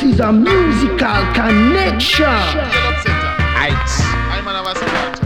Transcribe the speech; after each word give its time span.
This 0.00 0.14
is 0.14 0.20
a 0.20 0.32
musical 0.32 1.22
connection. 1.34 2.24
Heights. 3.52 4.00
I'm 4.32 4.48
an 4.48 4.56
Avascot. 4.56 5.20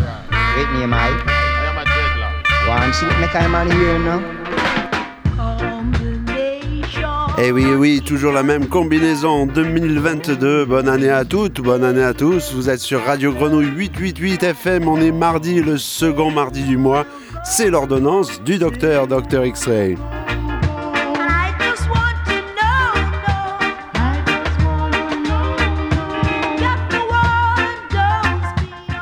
Great 0.55 0.81
name, 0.81 0.93
I. 0.93 1.15
I 1.15 1.71
am 1.71 1.79
a 1.79 1.85
dreadlock. 1.85 2.83
One 2.83 2.93
see 2.93 3.07
what 3.07 3.21
make 3.21 3.37
I 3.37 3.47
man 3.47 3.71
here 3.71 4.01
now. 4.01 4.21
Eh 7.39 7.53
oui, 7.53 7.65
eh 7.69 7.75
oui, 7.77 8.03
toujours 8.05 8.33
la 8.33 8.43
même 8.43 8.67
combinaison 8.67 9.47
2022. 9.47 10.65
Bonne 10.65 10.89
année 10.89 11.11
à 11.11 11.25
toutes, 11.25 11.61
bonne 11.61 11.85
année 11.85 12.03
à 12.03 12.13
tous. 12.13 12.53
Vous 12.53 12.69
êtes 12.69 12.81
sur 12.81 13.05
Radio 13.05 13.33
Grenouille 13.33 13.71
888 13.77 14.43
FM. 14.43 14.89
On 14.89 15.01
est 15.01 15.13
mardi, 15.13 15.61
le 15.63 15.79
second 15.79 16.33
mardi 16.33 16.65
du 16.65 16.77
mois. 16.77 17.07
C'est 17.45 17.71
l'ordonnance 17.71 18.43
du 18.43 18.59
docteur, 18.59 19.07
Dr 19.07 19.45
X-Ray. 19.45 19.97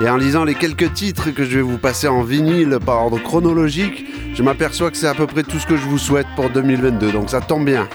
Et 0.03 0.11
en 0.11 0.17
lisant 0.17 0.43
les 0.43 0.55
quelques 0.55 0.93
titres 0.95 1.31
que 1.31 1.45
je 1.45 1.59
vais 1.59 1.63
vous 1.63 1.79
passer 1.79 2.09
en 2.09 2.23
vinyle 2.23 2.79
par 2.85 3.05
ordre 3.05 3.23
chronologique, 3.23 4.05
je 4.35 4.43
m'aperçois 4.43 4.91
que 4.91 4.97
c'est 4.97 5.07
à 5.07 5.15
peu 5.15 5.29
près 5.29 5.45
tout 5.45 5.61
ce 5.61 5.67
que 5.67 5.77
je 5.77 5.87
vous 5.87 5.99
souhaite 5.99 6.27
pour 6.35 6.51
2022. 6.51 7.13
Donc 7.13 7.31
ça 7.31 7.41
tombe 7.41 7.67
bien. 7.67 7.89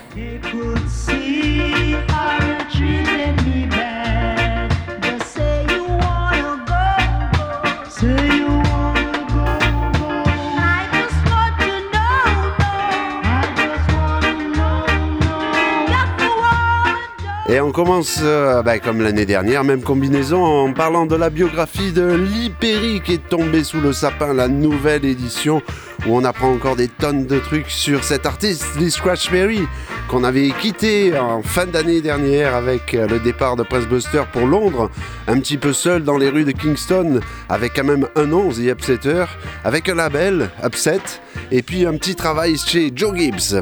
Commence, 17.77 18.21
euh, 18.23 18.63
bah, 18.63 18.79
comme 18.79 19.01
l'année 19.01 19.27
dernière, 19.27 19.63
même 19.63 19.83
combinaison, 19.83 20.43
en 20.43 20.73
parlant 20.73 21.05
de 21.05 21.15
la 21.15 21.29
biographie 21.29 21.91
de 21.91 22.11
Lee 22.11 22.51
Perry 22.59 23.01
qui 23.05 23.13
est 23.13 23.29
tombée 23.29 23.63
sous 23.63 23.79
le 23.79 23.93
sapin, 23.93 24.33
la 24.33 24.47
nouvelle 24.47 25.05
édition, 25.05 25.61
où 26.07 26.17
on 26.17 26.23
apprend 26.23 26.51
encore 26.51 26.75
des 26.75 26.87
tonnes 26.87 27.27
de 27.27 27.37
trucs 27.37 27.69
sur 27.69 28.03
cet 28.03 28.25
artiste, 28.25 28.65
Lee 28.79 28.89
Scratch 28.89 29.29
Perry, 29.29 29.61
qu'on 30.09 30.23
avait 30.23 30.49
quitté 30.59 31.15
en 31.19 31.43
fin 31.43 31.67
d'année 31.67 32.01
dernière 32.01 32.55
avec 32.55 32.95
euh, 32.95 33.07
le 33.07 33.19
départ 33.19 33.55
de 33.55 33.61
Pressbuster 33.61 34.23
pour 34.33 34.47
Londres, 34.47 34.89
un 35.27 35.39
petit 35.39 35.59
peu 35.59 35.71
seul 35.71 36.03
dans 36.03 36.17
les 36.17 36.29
rues 36.29 36.45
de 36.45 36.53
Kingston, 36.53 37.19
avec 37.47 37.75
quand 37.75 37.83
même 37.83 38.07
un 38.15 38.25
nom, 38.25 38.49
The 38.49 38.69
Upsetter, 38.71 39.25
avec 39.63 39.87
un 39.87 39.95
label, 39.95 40.49
Upset, 40.65 41.01
et 41.51 41.61
puis 41.61 41.85
un 41.85 41.95
petit 41.95 42.15
travail 42.15 42.57
chez 42.57 42.91
Joe 42.95 43.15
Gibbs. 43.15 43.53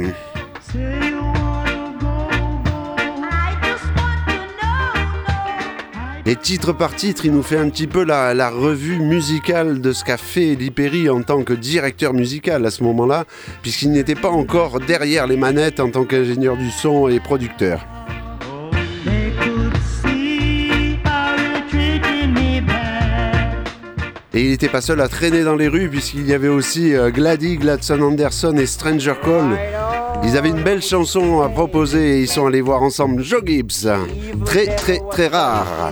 Et 6.28 6.36
titre 6.36 6.74
par 6.74 6.96
titre, 6.96 7.26
il 7.26 7.34
nous 7.34 7.44
fait 7.44 7.58
un 7.58 7.70
petit 7.70 7.86
peu 7.86 8.04
la, 8.04 8.50
revue 8.50 8.98
musicale 8.98 9.80
de 9.80 9.94
ce 9.94 10.04
qu'a 10.04 10.18
fait 10.18 10.56
Perry 10.72 11.08
en 11.08 11.22
tant 11.22 11.44
que 11.44 11.54
directeur 11.54 12.14
musical 12.16 12.66
à 12.66 12.72
ce 12.72 12.84
moment-là, 12.84 13.26
puisqu'il 13.62 13.92
n'était 13.92 14.16
pas 14.16 14.32
encore 14.32 14.80
derrière 14.80 15.28
les 15.28 15.38
manettes 15.38 15.80
en 15.80 15.92
tant 15.92 16.04
qu'ingénieur 16.04 16.58
du 16.58 16.72
son 16.72 17.08
et 17.08 17.20
producteur. 17.20 17.86
Et 24.34 24.42
il 24.42 24.50
n'était 24.50 24.68
pas 24.68 24.82
seul 24.82 25.00
à 25.02 25.08
traîner 25.08 25.44
dans 25.44 25.56
les 25.56 25.68
rues, 25.68 25.90
puisqu'il 25.90 26.28
y 26.28 26.34
avait 26.34 26.50
aussi 26.50 26.94
euh, 26.94 27.12
Gladys, 27.12 27.58
Gladson 27.58 28.02
Anderson 28.02 28.58
et 28.58 28.66
Stranger 28.66 29.14
Call. 29.24 29.58
Ils 30.24 30.38
avaient 30.38 30.50
une 30.50 30.64
belle 30.64 30.82
chanson 30.82 31.42
à 31.42 31.50
proposer 31.50 32.18
et 32.18 32.22
ils 32.22 32.28
sont 32.28 32.46
allés 32.46 32.62
voir 32.62 32.82
ensemble 32.82 33.24
Joe 33.24 33.42
Gibbs. 33.46 33.88
Très 34.46 34.76
très 34.76 35.00
très 35.12 35.28
rare. 35.28 35.92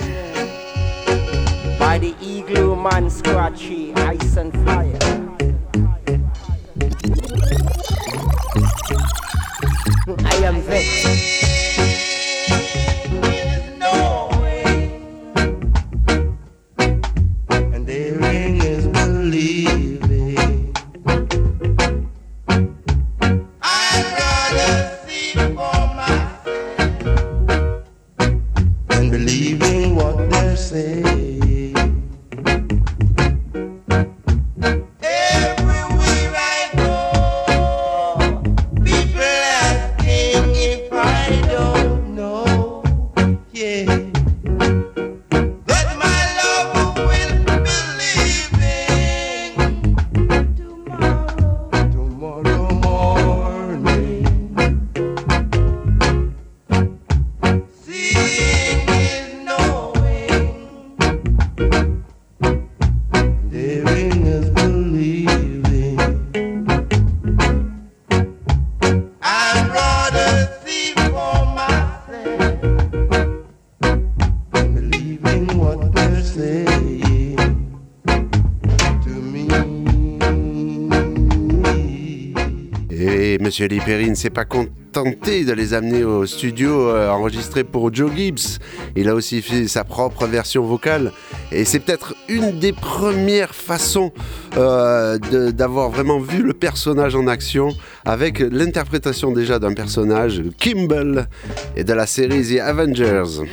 Lee 83.66 83.80
Perry 83.80 84.10
ne 84.10 84.16
s'est 84.16 84.30
pas 84.30 84.46
contenté 84.46 85.46
de 85.46 85.54
les 85.54 85.74
amener 85.74 86.04
au 86.04 86.26
studio 86.26 86.90
euh, 86.90 87.10
enregistré 87.10 87.64
pour 87.64 87.94
Joe 87.94 88.12
Gibbs. 88.16 88.60
Il 88.96 89.10
a 89.10 89.16
aussi 89.16 89.42
fait 89.42 89.68
sa 89.68 89.84
propre 89.84 90.28
version 90.28 90.64
vocale. 90.64 91.12
Et 91.52 91.66
c'est 91.66 91.80
peut-être 91.80 92.16
une 92.30 92.60
des 92.60 92.74
premières 92.74 93.56
façons 93.56 94.12
euh, 94.58 95.18
d'avoir 95.52 95.90
vraiment 95.90 96.20
vu 96.20 96.44
le 96.44 96.54
personnage 96.54 97.16
en 97.16 97.28
action 97.28 97.70
avec 98.06 98.40
l'interprétation 98.40 99.32
déjà 99.32 99.60
d'un 99.60 99.74
personnage, 99.74 100.44
Kimball, 100.58 101.28
et 101.76 101.84
de 101.84 101.94
la 101.94 102.06
série 102.06 102.56
The 102.56 102.60
Avengers. 102.60 103.44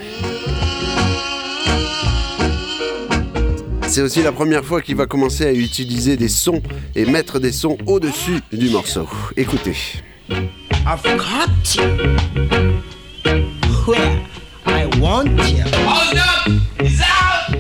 C'est 3.91 4.03
aussi 4.03 4.23
la 4.23 4.31
première 4.31 4.65
fois 4.65 4.83
qu'il 4.83 4.95
va 4.95 5.07
commencer 5.07 5.45
à 5.45 5.53
utiliser 5.53 6.17
des 6.17 6.29
sons 6.29 6.63
et 6.95 7.05
mettre 7.07 7.41
des 7.41 7.51
sons 7.51 7.77
au-dessus 7.87 8.39
du 8.53 8.71
morceau. 8.71 9.09
Écoutez. 9.37 9.75
I've 10.31 11.03
got 11.03 11.75
you 11.75 11.83
where 13.89 14.21
I 14.65 14.87
want 15.01 15.37
you. 15.51 15.65
Hold 15.85 16.19
up! 16.19 16.53
It's 16.79 17.01
out! 17.01 17.60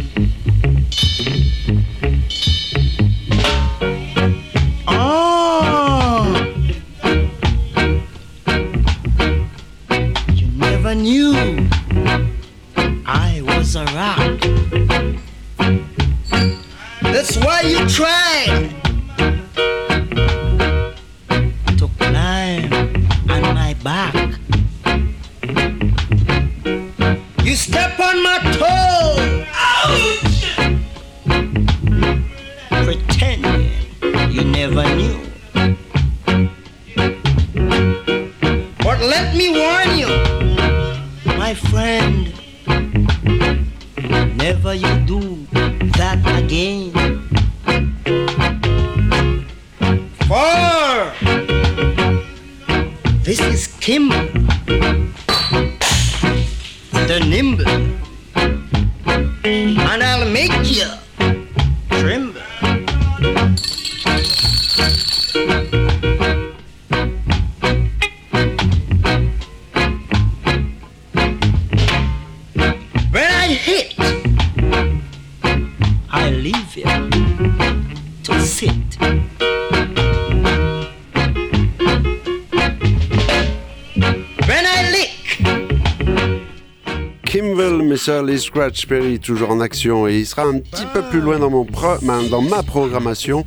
Scratch 88.40 88.86
Perry, 88.86 89.18
toujours 89.20 89.50
en 89.50 89.60
action 89.60 90.08
et 90.08 90.18
il 90.20 90.26
sera 90.26 90.42
un 90.44 90.58
petit 90.58 90.86
peu 90.92 91.02
plus 91.02 91.20
loin 91.20 91.38
dans, 91.38 91.50
mon 91.50 91.64
pro- 91.64 91.98
ma- 92.02 92.22
dans 92.24 92.42
ma 92.42 92.62
programmation. 92.62 93.44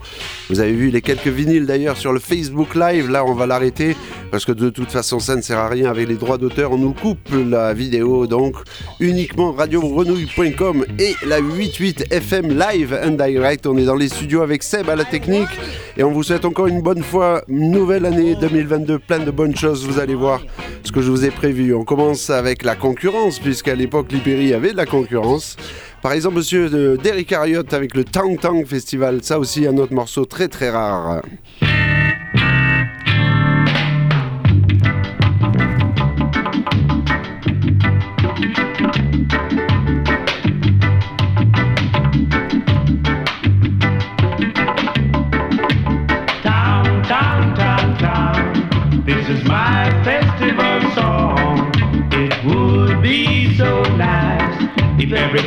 Vous 0.50 0.60
avez 0.60 0.72
vu 0.74 0.90
les 0.92 1.01
quelques 1.01 1.28
vinyles 1.28 1.66
d'ailleurs 1.66 1.98
sur 1.98 2.13
le 2.13 2.19
Facebook 2.19 2.75
Live. 2.75 3.10
Là, 3.10 3.25
on 3.25 3.34
va 3.34 3.45
l'arrêter 3.48 3.95
parce 4.31 4.45
que 4.45 4.51
de 4.51 4.69
toute 4.69 4.92
façon, 4.92 5.19
ça 5.19 5.36
ne 5.36 5.42
sert 5.42 5.57
à 5.60 5.68
rien 5.68 5.90
avec 5.90 6.07
les 6.07 6.16
droits 6.16 6.38
d'auteur. 6.38 6.72
On 6.72 6.78
nous 6.78 6.94
coupe 6.94 7.30
la 7.34 7.74
vidéo 7.74 8.28
donc 8.28 8.56
uniquement 9.03 9.51
radiorenouille.com 9.51 10.85
et 10.97 11.13
la 11.27 11.41
88 11.41 12.05
FM 12.09 12.57
Live 12.57 12.97
and 13.03 13.11
Direct. 13.11 13.67
On 13.67 13.77
est 13.77 13.83
dans 13.83 13.95
les 13.95 14.07
studios 14.07 14.41
avec 14.41 14.63
Seb 14.63 14.89
à 14.89 14.95
la 14.95 15.03
technique 15.03 15.50
et 15.97 16.03
on 16.03 16.11
vous 16.11 16.23
souhaite 16.23 16.45
encore 16.45 16.67
une 16.67 16.81
bonne 16.81 17.03
fois 17.03 17.44
nouvelle 17.50 18.05
année 18.05 18.35
2022, 18.35 19.00
plein 19.00 19.19
de 19.19 19.29
bonnes 19.29 19.55
choses. 19.55 19.85
Vous 19.85 20.00
allez 20.00 20.15
voir 20.15 20.41
ce 20.83 20.91
que 20.91 21.01
je 21.01 21.11
vous 21.11 21.25
ai 21.25 21.31
prévu. 21.31 21.73
On 21.73 21.83
commence 21.83 22.29
avec 22.29 22.63
la 22.63 22.75
concurrence 22.75 23.39
puisqu'à 23.39 23.75
l'époque, 23.75 24.11
l'Ibérie 24.11 24.53
avait 24.53 24.71
de 24.71 24.77
la 24.77 24.85
concurrence. 24.85 25.57
Par 26.01 26.13
exemple, 26.13 26.38
monsieur 26.38 26.69
de 26.69 26.97
Derrick 27.01 27.31
Harriott 27.33 27.73
avec 27.73 27.95
le 27.95 28.05
Tang 28.05 28.39
Tang 28.39 28.65
Festival, 28.65 29.19
ça 29.21 29.38
aussi 29.38 29.67
un 29.67 29.77
autre 29.77 29.94
morceau 29.94 30.25
très 30.25 30.47
très 30.47 30.69
rare. 30.69 31.21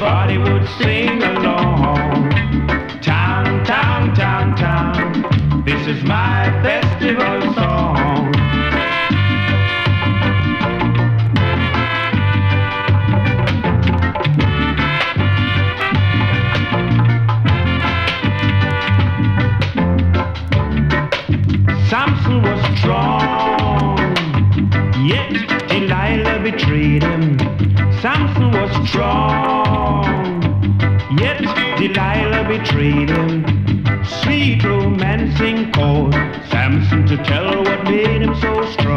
Everybody 0.06 0.38
would 0.38 0.68
sing 0.78 1.20
along. 1.20 2.30
Town, 3.02 3.64
town, 3.64 4.14
town, 4.14 4.54
town. 4.54 5.64
This 5.64 5.84
is 5.88 6.02
my 6.04 6.44
festival 6.62 7.54
song. 7.54 8.32
Samson 21.88 22.42
was 22.42 22.78
strong, 22.78 23.98
yet 25.04 25.32
Delilah 25.68 26.38
betrayed 26.42 27.02
him. 27.02 27.38
Samson 28.00 28.52
was 28.52 28.88
strong, 28.88 29.45
Delilah 32.56 32.64
betrayed 32.64 33.10
him. 33.10 34.04
Sweet 34.04 34.64
romancing 34.64 35.72
called 35.72 36.14
Samson 36.48 37.06
to 37.06 37.16
tell 37.24 37.52
her 37.52 37.62
what 37.62 37.84
made 37.84 38.22
him 38.22 38.34
so 38.36 38.64
strong. 38.72 38.95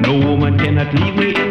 No 0.00 0.12
woman 0.18 0.58
cannot 0.58 0.92
leave 0.94 1.16
me 1.16 1.45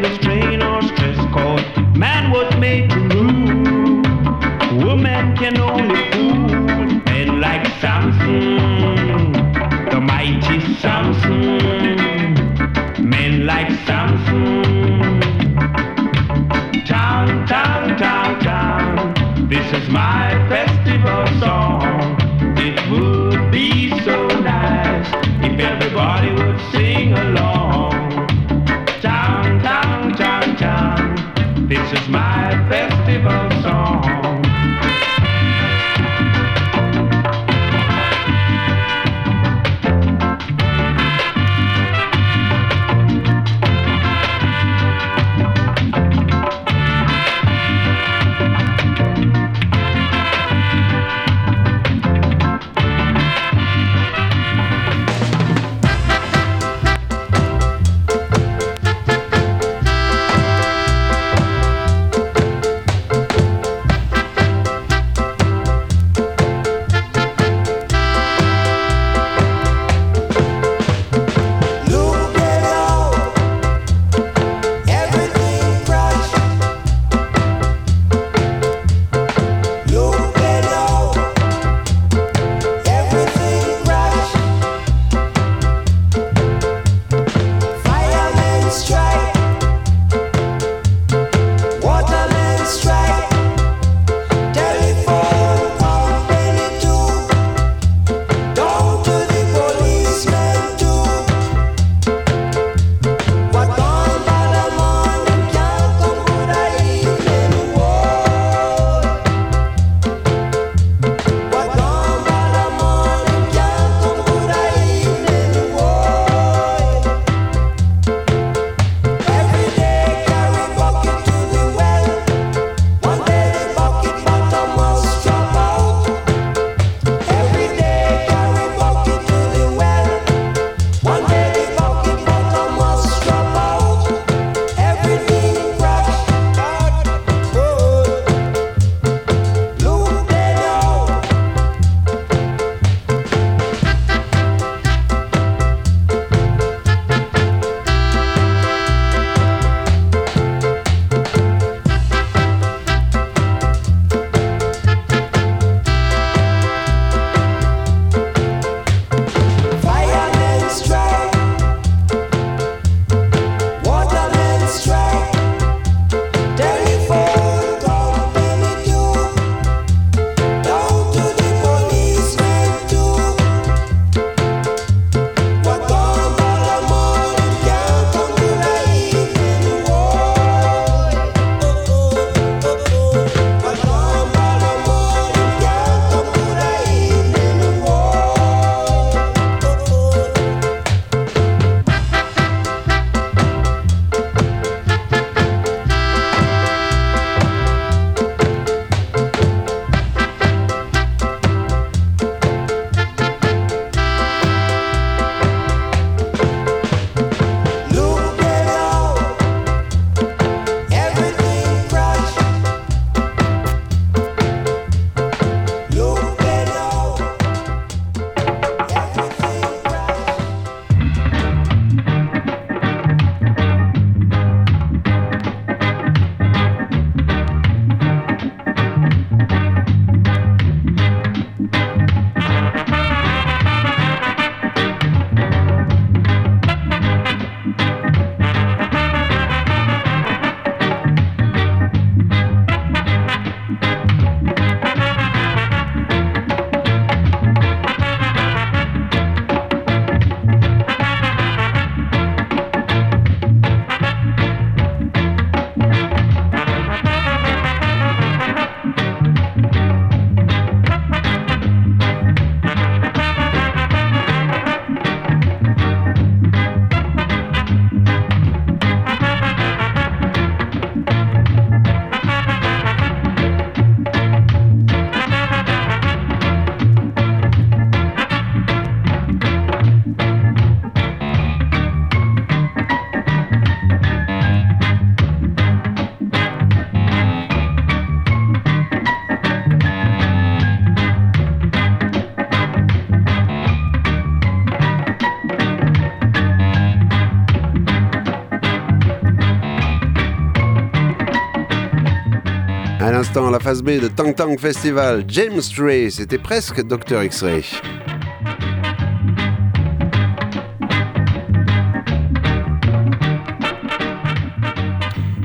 l'instant, 303.17 303.49
la 303.49 303.61
phase 303.61 303.81
B 303.81 303.91
de 303.91 304.09
Tang 304.09 304.35
Tang 304.35 304.59
Festival, 304.59 305.23
James 305.29 305.61
Ray, 305.77 306.11
c'était 306.11 306.37
presque 306.37 306.85
Dr. 306.85 307.23
X-Ray. 307.23 307.63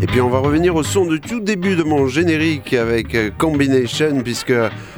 Et 0.03 0.07
puis 0.07 0.21
on 0.21 0.31
va 0.31 0.39
revenir 0.39 0.75
au 0.75 0.83
son 0.83 1.07
du 1.07 1.21
tout 1.21 1.39
début 1.39 1.77
de 1.77 1.85
mon 1.85 2.09
générique 2.09 2.73
avec 2.73 3.15
euh, 3.15 3.31
Combination, 3.37 4.23
puisque 4.25 4.55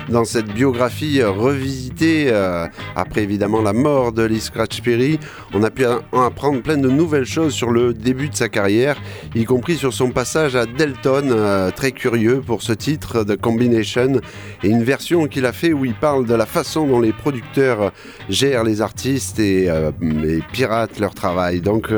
dans 0.09 0.25
cette 0.25 0.47
biographie 0.47 1.21
euh, 1.21 1.31
revisitée, 1.31 2.27
euh, 2.29 2.67
après 2.95 3.23
évidemment 3.23 3.61
la 3.61 3.73
mort 3.73 4.13
de 4.13 4.23
Lee 4.23 4.41
Scratch 4.41 4.81
Perry, 4.81 5.19
on 5.53 5.63
a 5.65 5.71
pu 5.71 5.85
en 5.87 6.23
apprendre 6.23 6.63
plein 6.63 6.77
de 6.77 6.89
nouvelles 6.89 7.27
choses 7.27 7.53
sur 7.53 7.71
le 7.71 7.93
début 7.93 8.29
de 8.29 8.37
sa 8.37 8.49
carrière, 8.49 8.97
y 9.35 9.45
compris 9.45 9.77
sur 9.77 9.93
son 9.93 10.11
passage 10.11 10.57
à 10.57 10.67
Delton, 10.67 11.71
très 11.75 11.93
curieux 11.93 12.41
pour 12.41 12.63
ce 12.63 12.73
titre 12.73 13.25
de 13.25 13.35
Combination, 13.35 14.21
et 14.63 14.69
une 14.69 14.83
version 14.83 15.27
qu'il 15.27 15.47
a 15.47 15.53
fait 15.53 15.73
où 15.73 15.85
il 15.85 15.95
parle 15.95 16.27
de 16.27 16.35
la 16.35 16.47
façon 16.47 16.87
dont 16.87 17.01
les 17.01 17.13
producteurs 17.13 17.93
gèrent 18.29 18.65
les 18.65 18.81
artistes 18.81 19.39
et, 19.39 19.65
et 19.67 20.43
piratent 20.53 20.99
leur 20.99 21.15
travail. 21.15 21.61
Donc 21.61 21.91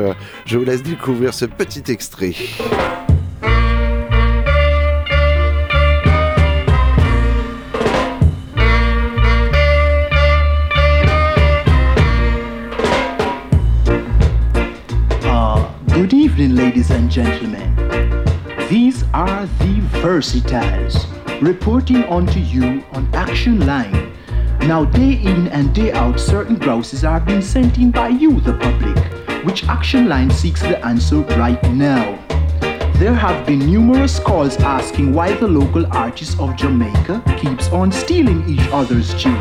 je 0.45 0.57
vous 0.57 0.65
laisse 0.65 0.83
découvrir 0.83 1.33
ce 1.33 1.45
petit 1.45 1.83
extrait. 1.91 2.33
Ladies 16.75 16.91
and 16.91 17.09
gentlemen. 17.09 17.73
These 18.69 19.05
are 19.13 19.45
the 19.45 19.79
Versatiles 20.01 21.07
reporting 21.41 22.03
onto 22.03 22.41
you 22.41 22.83
on 22.91 23.07
Action 23.13 23.65
Line. 23.65 24.11
Now, 24.59 24.83
day 24.83 25.13
in 25.13 25.47
and 25.47 25.73
day 25.73 25.93
out, 25.93 26.19
certain 26.19 26.57
grouses 26.57 27.05
are 27.05 27.21
being 27.21 27.41
sent 27.41 27.77
in 27.77 27.91
by 27.91 28.09
you, 28.09 28.41
the 28.41 28.57
public, 28.57 28.97
which 29.45 29.63
Action 29.69 30.09
Line 30.09 30.29
seeks 30.29 30.59
the 30.63 30.85
answer 30.85 31.21
right 31.39 31.63
now. 31.71 32.19
There 32.99 33.15
have 33.15 33.47
been 33.47 33.59
numerous 33.59 34.19
calls 34.19 34.57
asking 34.57 35.13
why 35.13 35.33
the 35.33 35.47
local 35.47 35.85
artists 35.95 36.37
of 36.41 36.57
Jamaica 36.57 37.23
keeps 37.39 37.69
on 37.69 37.89
stealing 37.89 38.43
each 38.49 38.67
other's 38.73 39.13
tune 39.13 39.37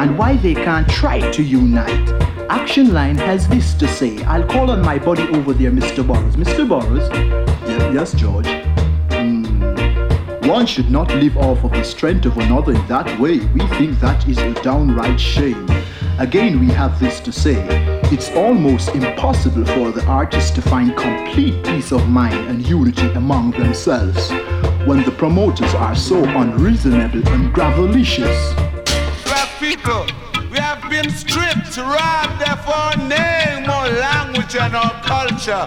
and 0.00 0.18
why 0.18 0.38
they 0.38 0.54
can't 0.54 0.88
try 0.88 1.20
to 1.30 1.42
unite. 1.44 2.33
Action 2.50 2.92
Line 2.92 3.16
has 3.16 3.48
this 3.48 3.72
to 3.74 3.88
say. 3.88 4.22
I'll 4.24 4.46
call 4.46 4.70
on 4.70 4.82
my 4.82 4.98
buddy 4.98 5.22
over 5.28 5.54
there, 5.54 5.70
Mr. 5.70 6.06
Burrows. 6.06 6.36
Mr. 6.36 6.68
Burrows? 6.68 7.08
Yes, 7.94 8.12
George. 8.12 8.46
Mm. 9.08 10.46
One 10.46 10.66
should 10.66 10.90
not 10.90 11.08
live 11.14 11.36
off 11.38 11.64
of 11.64 11.72
the 11.72 11.84
strength 11.84 12.26
of 12.26 12.36
another 12.36 12.72
in 12.72 12.86
that 12.86 13.18
way. 13.18 13.38
We 13.38 13.66
think 13.78 13.98
that 14.00 14.28
is 14.28 14.36
a 14.38 14.52
downright 14.62 15.18
shame. 15.18 15.66
Again, 16.18 16.60
we 16.60 16.66
have 16.66 17.00
this 17.00 17.18
to 17.20 17.32
say. 17.32 17.56
It's 18.12 18.30
almost 18.32 18.90
impossible 18.90 19.64
for 19.64 19.90
the 19.90 20.04
artists 20.06 20.50
to 20.52 20.62
find 20.62 20.94
complete 20.96 21.64
peace 21.64 21.92
of 21.92 22.08
mind 22.08 22.48
and 22.48 22.66
unity 22.66 23.08
among 23.12 23.52
themselves 23.52 24.30
when 24.86 25.02
the 25.02 25.14
promoters 25.16 25.74
are 25.74 25.94
so 25.94 26.22
unreasonable 26.22 27.26
and 27.28 27.54
gravelicious. 27.54 28.54
have 29.26 30.33
been 31.02 31.10
stripped, 31.10 31.76
robbed 31.76 32.42
of 32.48 32.68
our 32.68 32.96
name, 32.96 33.68
our 33.68 33.88
language, 33.88 34.54
and 34.54 34.76
our 34.76 34.94
culture. 35.02 35.66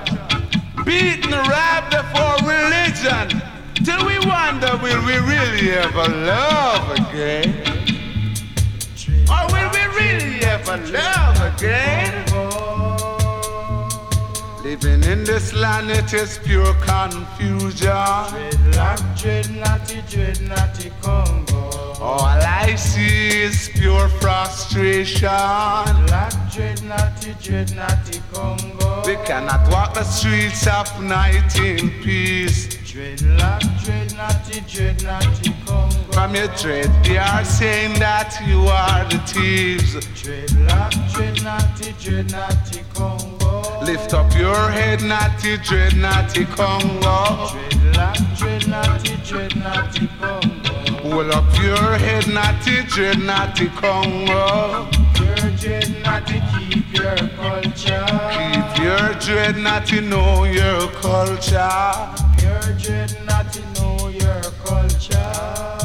Beaten, 0.86 1.32
robbed 1.32 1.94
of 2.02 2.08
our 2.16 2.38
religion. 2.56 3.42
Till 3.86 4.06
we 4.06 4.18
wonder, 4.20 4.72
will 4.82 5.04
we 5.06 5.18
really 5.34 5.72
ever 5.72 6.08
love 6.32 6.86
again? 7.00 7.50
Or 9.34 9.44
will 9.52 9.70
we 9.76 9.84
really 10.00 10.40
ever 10.46 10.78
love 10.78 11.38
again? 11.54 12.87
Living 14.64 15.04
in 15.04 15.24
this 15.24 15.54
land, 15.54 15.90
it 15.92 16.12
is 16.14 16.40
pure 16.40 16.74
confusion. 16.82 17.90
Dreadlock, 17.90 19.00
dreadnoughty, 19.18 20.02
dreadnoughty 20.10 20.92
Congo. 21.02 21.94
All 22.02 22.26
I 22.26 22.76
see 22.76 23.44
is 23.44 23.70
pure 23.74 24.10
frustration. 24.20 25.30
Dreadlock, 25.30 26.54
dreadnoughty, 26.54 27.36
dreadnoughty 27.42 28.20
Congo. 28.34 29.04
We 29.06 29.16
cannot 29.26 29.72
walk 29.72 29.94
the 29.94 30.04
streets 30.04 30.66
of 30.68 30.88
night 31.04 31.56
in 31.60 31.90
peace. 32.02 32.68
Dreadlock, 32.68 33.62
dreadnoughty, 33.86 34.62
dreadnoughty 34.62 35.54
Congo. 35.66 36.12
From 36.12 36.34
your 36.34 36.48
dread, 36.58 36.90
they 37.06 37.20
are 37.20 37.46
saying 37.46 38.00
that 38.00 38.36
you 38.46 38.66
are 38.66 39.06
the 39.06 39.20
thieves. 39.20 39.96
Dreadlock, 40.20 41.14
dreadnoughty, 41.14 41.94
dreadnoughty 42.02 42.84
Congo. 42.94 43.27
Lift 43.88 44.14
up 44.14 44.36
your 44.36 44.70
head, 44.70 45.02
naughty, 45.02 45.56
dread, 45.60 45.96
naughty 45.96 46.44
Congo. 46.44 47.48
Dreadlock, 47.48 48.38
dreadnoughty, 48.38 49.16
dreadnoughty 49.24 50.08
Congo. 50.20 51.10
Hold 51.10 51.32
up 51.32 51.46
your 51.64 51.96
head, 51.96 52.28
naughty, 52.28 52.84
dread, 52.84 53.20
naughty 53.20 53.70
Congo. 53.70 54.90
Your 55.16 55.52
dread, 55.56 56.04
naughty, 56.04 56.44
keep 56.60 56.94
your 56.94 57.16
culture. 57.40 58.06
Keep 58.34 58.84
your 58.84 59.14
dread, 59.22 59.56
naughty, 59.58 60.02
know 60.02 60.44
your 60.44 60.90
culture. 60.90 62.12
Your 62.44 62.60
dread, 62.78 63.16
naughty, 63.26 63.62
know 63.76 64.10
your 64.10 64.42
culture. 64.66 65.77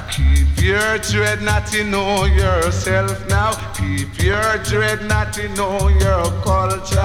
Keep 0.00 0.62
your 0.62 0.96
dread 0.98 1.42
not 1.42 1.66
to 1.66 1.84
know 1.84 2.24
yourself 2.24 3.28
now. 3.28 3.52
Keep 3.74 4.22
your 4.22 4.56
dread 4.64 5.04
not 5.06 5.34
to 5.34 5.46
know 5.50 5.88
your 5.88 6.24
culture. 6.40 6.96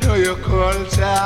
know 0.00 0.14
your 0.14 0.36
culture. 0.36 1.20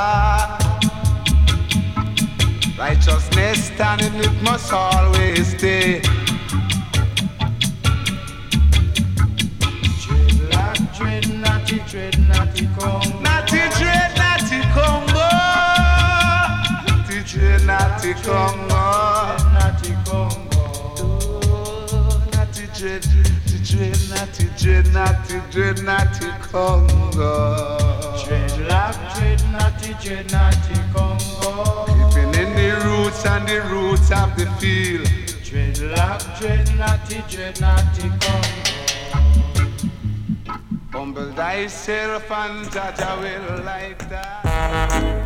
Righteousness 2.77 3.67
standing, 3.67 4.15
it 4.15 4.43
must 4.43 4.73
always 4.73 5.57
stay. 5.57 6.01
Dreadlock, 10.03 10.97
dread, 10.97 12.19
naughty, 12.27 12.67
dread, 18.13 18.23
naughty 18.23 18.23
Congo. 18.23 19.51
Naughty 19.53 19.93
Congo. 20.05 21.39
Naughty 22.33 22.65
dread, 22.75 23.05
dread, 23.63 23.99
naughty 24.09 24.47
dread, 24.57 24.87
naughty 24.93 25.39
dread, 25.51 25.83
naughty 25.83 26.29
Congo. 26.51 27.77
Dreadlock, 28.23 28.95
dread, 29.15 29.41
naughty, 29.51 29.93
dread, 30.01 30.31
naughty 30.31 30.75
Congo. 30.93 31.85
Keeping 31.87 32.33
in 32.41 32.49
the 32.55 32.69
roots 32.85 33.25
and 33.25 33.47
the 33.47 33.61
roots 33.69 34.11
of 34.11 34.35
the 34.35 34.45
field. 34.59 35.07
Dreadlock, 35.43 36.39
dread, 36.39 36.75
naughty, 36.77 37.23
dread, 37.29 37.59
naughty 37.61 38.09
Congo. 38.19 38.71
Humble 40.91 41.31
thyself 41.33 42.29
and 42.31 42.65
Jaja 42.67 43.17
will 43.21 43.63
like 43.63 44.09
that. 44.09 45.20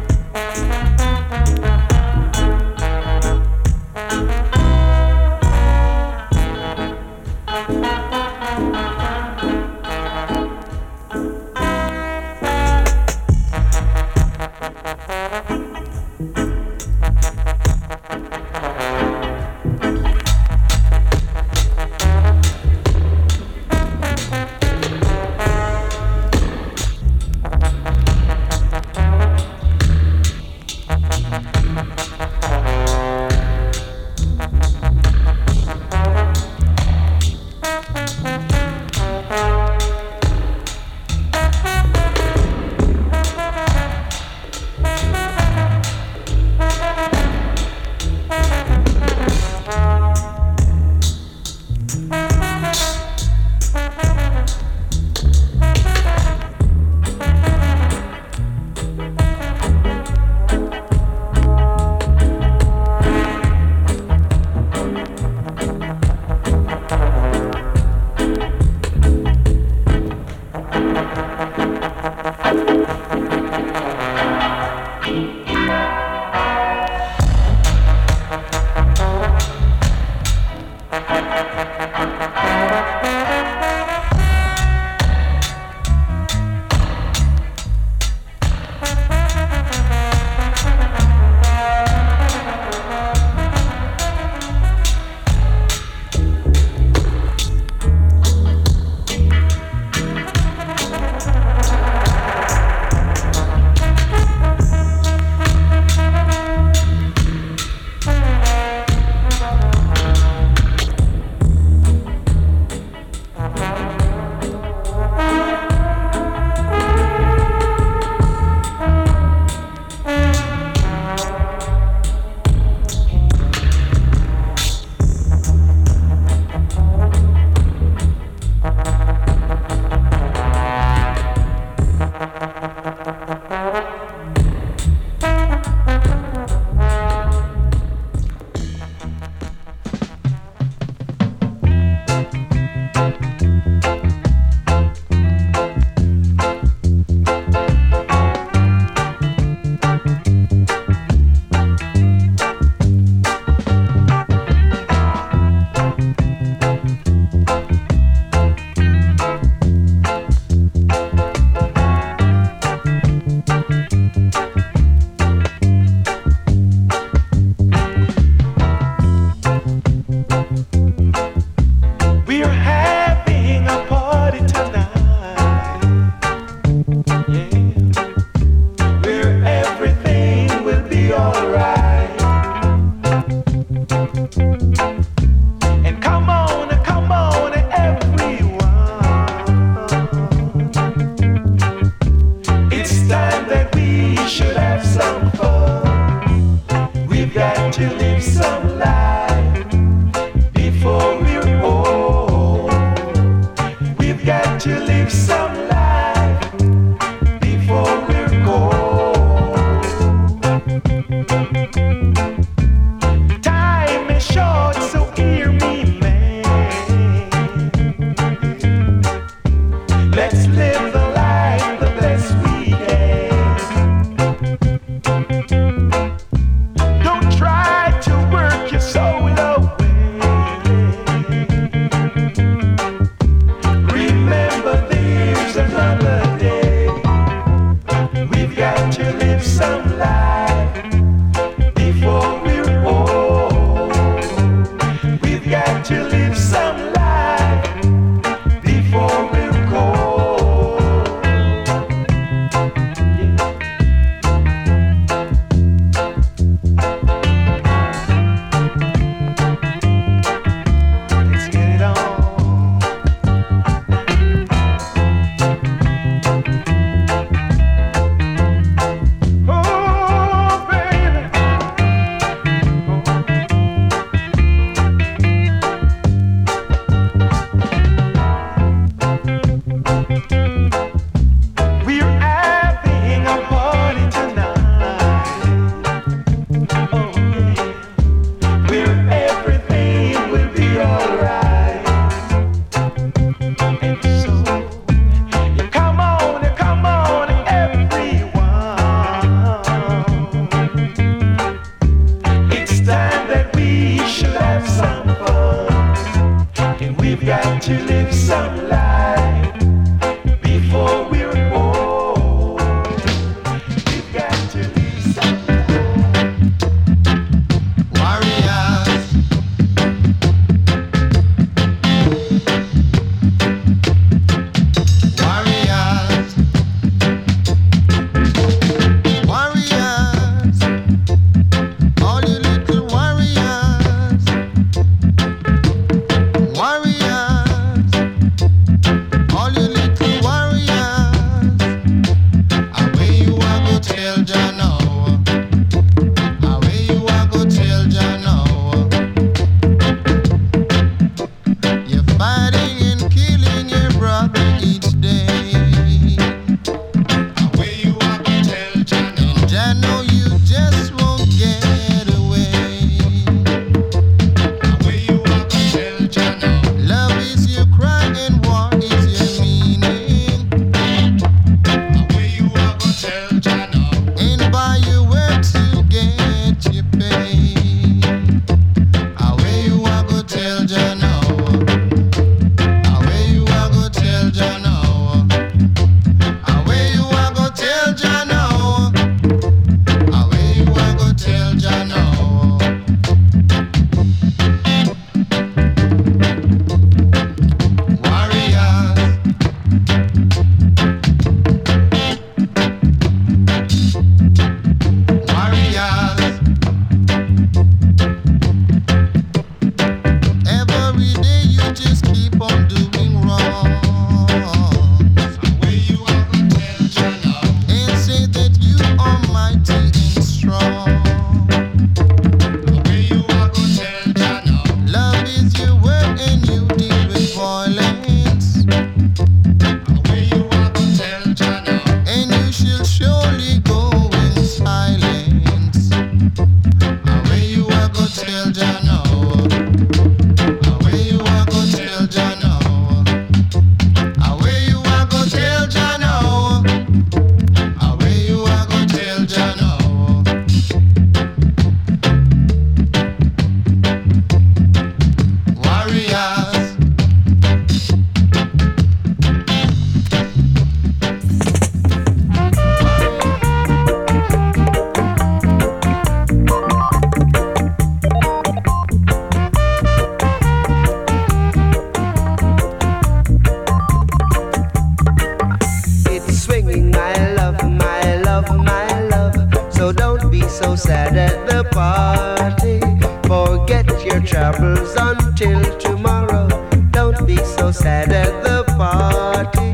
With 487.61 487.85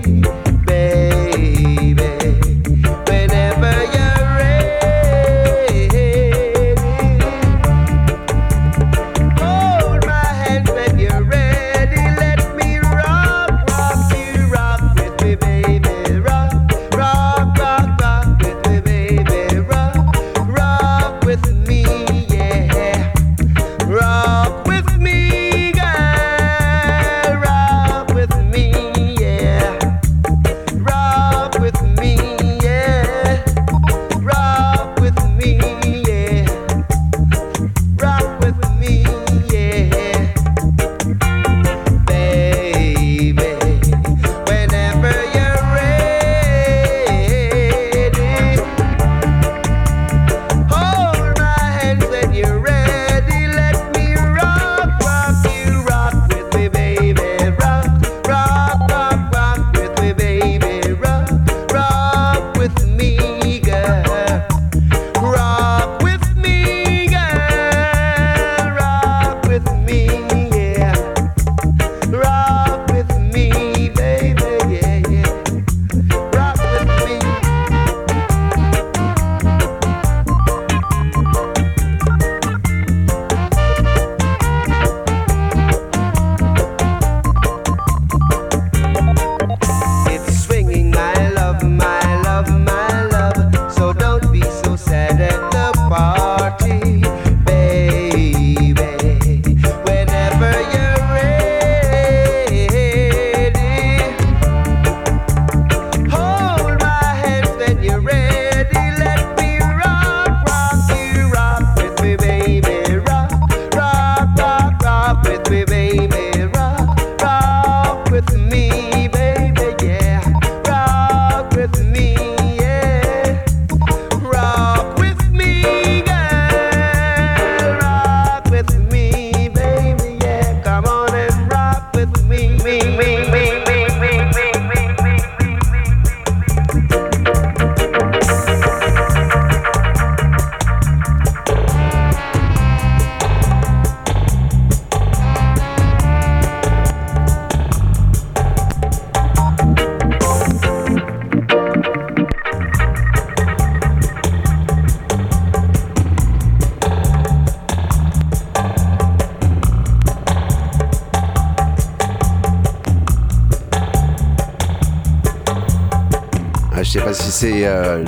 me 0.08 0.21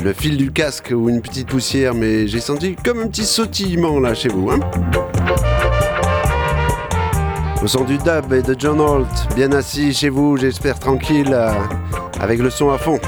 le 0.03 0.11
fil 0.11 0.35
du 0.35 0.51
casque 0.51 0.91
ou 0.93 1.07
une 1.07 1.21
petite 1.21 1.47
poussière, 1.47 1.93
mais 1.93 2.27
j'ai 2.27 2.41
senti 2.41 2.75
comme 2.75 2.99
un 2.99 3.07
petit 3.07 3.25
sautillement 3.25 4.01
là 4.01 4.13
chez 4.13 4.27
vous. 4.27 4.51
Hein 4.51 4.59
Au 7.63 7.67
son 7.67 7.85
du 7.85 7.97
dub 7.97 8.33
et 8.33 8.41
de 8.41 8.55
John 8.59 8.81
Holt, 8.81 9.07
bien 9.35 9.53
assis 9.53 9.93
chez 9.93 10.09
vous, 10.09 10.35
j'espère 10.35 10.77
tranquille, 10.77 11.31
euh, 11.31 11.53
avec 12.19 12.39
le 12.39 12.49
son 12.49 12.71
à 12.71 12.77
fond. 12.77 12.99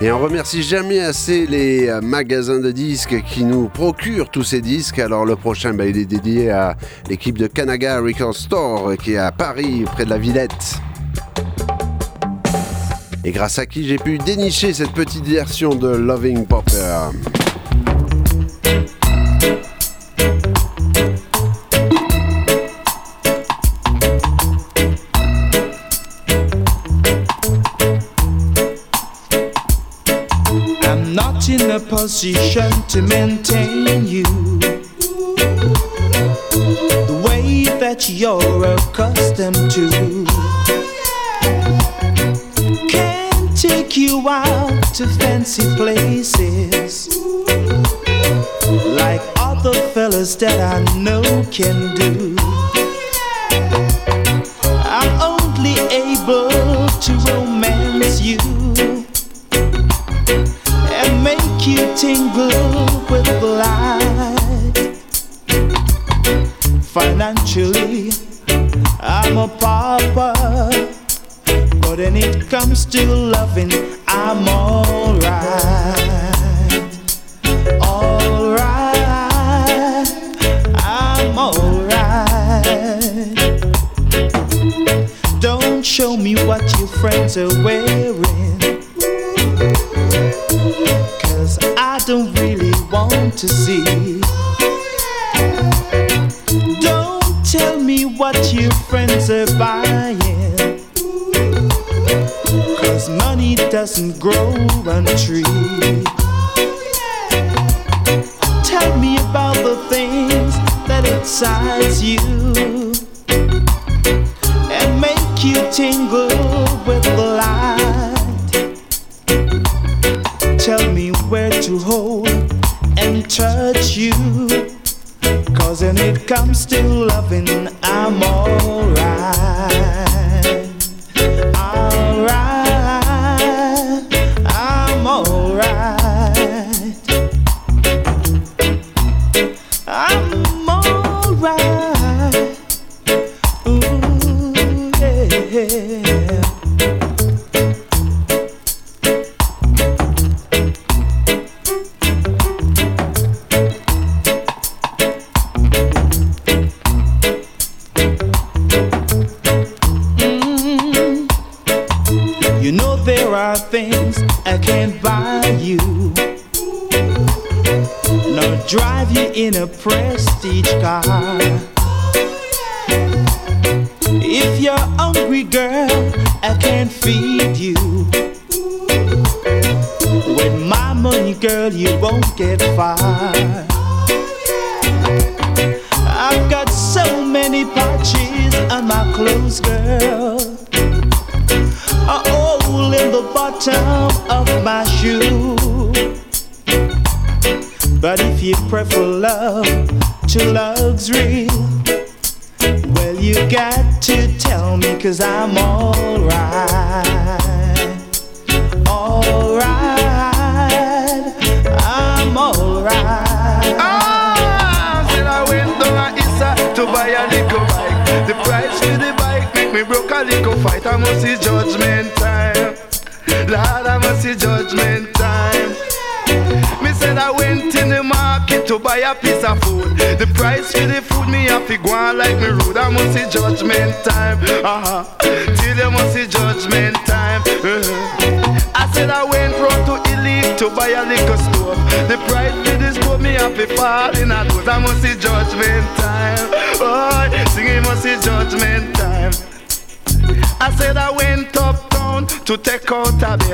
Et 0.00 0.12
on 0.12 0.20
remercie 0.20 0.62
jamais 0.62 1.00
assez 1.00 1.44
les 1.44 1.88
euh, 1.88 2.00
magasins 2.00 2.60
de 2.60 2.70
disques 2.70 3.20
qui 3.24 3.42
nous 3.42 3.68
procurent 3.68 4.30
tous 4.30 4.44
ces 4.44 4.60
disques. 4.60 5.00
Alors 5.00 5.24
le 5.24 5.34
prochain, 5.34 5.74
bah, 5.74 5.86
il 5.86 5.98
est 5.98 6.04
dédié 6.04 6.50
à 6.50 6.76
l'équipe 7.10 7.36
de 7.36 7.48
Kanaga 7.48 7.98
Record 7.98 8.36
Store 8.36 8.96
qui 8.96 9.14
est 9.14 9.18
à 9.18 9.32
Paris, 9.32 9.84
près 9.86 10.04
de 10.04 10.10
la 10.10 10.18
Villette. 10.18 10.76
Et 13.24 13.32
grâce 13.32 13.58
à 13.58 13.66
qui 13.66 13.88
j'ai 13.88 13.96
pu 13.96 14.18
dénicher 14.18 14.72
cette 14.72 14.92
petite 14.92 15.26
version 15.26 15.74
de 15.74 15.88
Loving 15.88 16.46
Popper. 16.46 17.10
Position 32.02 32.70
to 32.86 33.02
maintain 33.02 34.06
you 34.06 34.22
the 37.08 37.22
way 37.26 37.64
that 37.80 38.08
you're 38.08 38.64
accustomed 38.76 39.68
to. 39.68 40.24
Can't 42.88 43.58
take 43.58 43.96
you 43.96 44.28
out 44.28 44.94
to 44.94 45.08
fancy 45.18 45.64
places 45.74 47.18
like 48.94 49.20
other 49.40 49.74
fellas 49.92 50.36
that 50.36 50.60
I 50.60 50.80
know 50.96 51.22
can 51.50 51.96
do. 51.96 52.57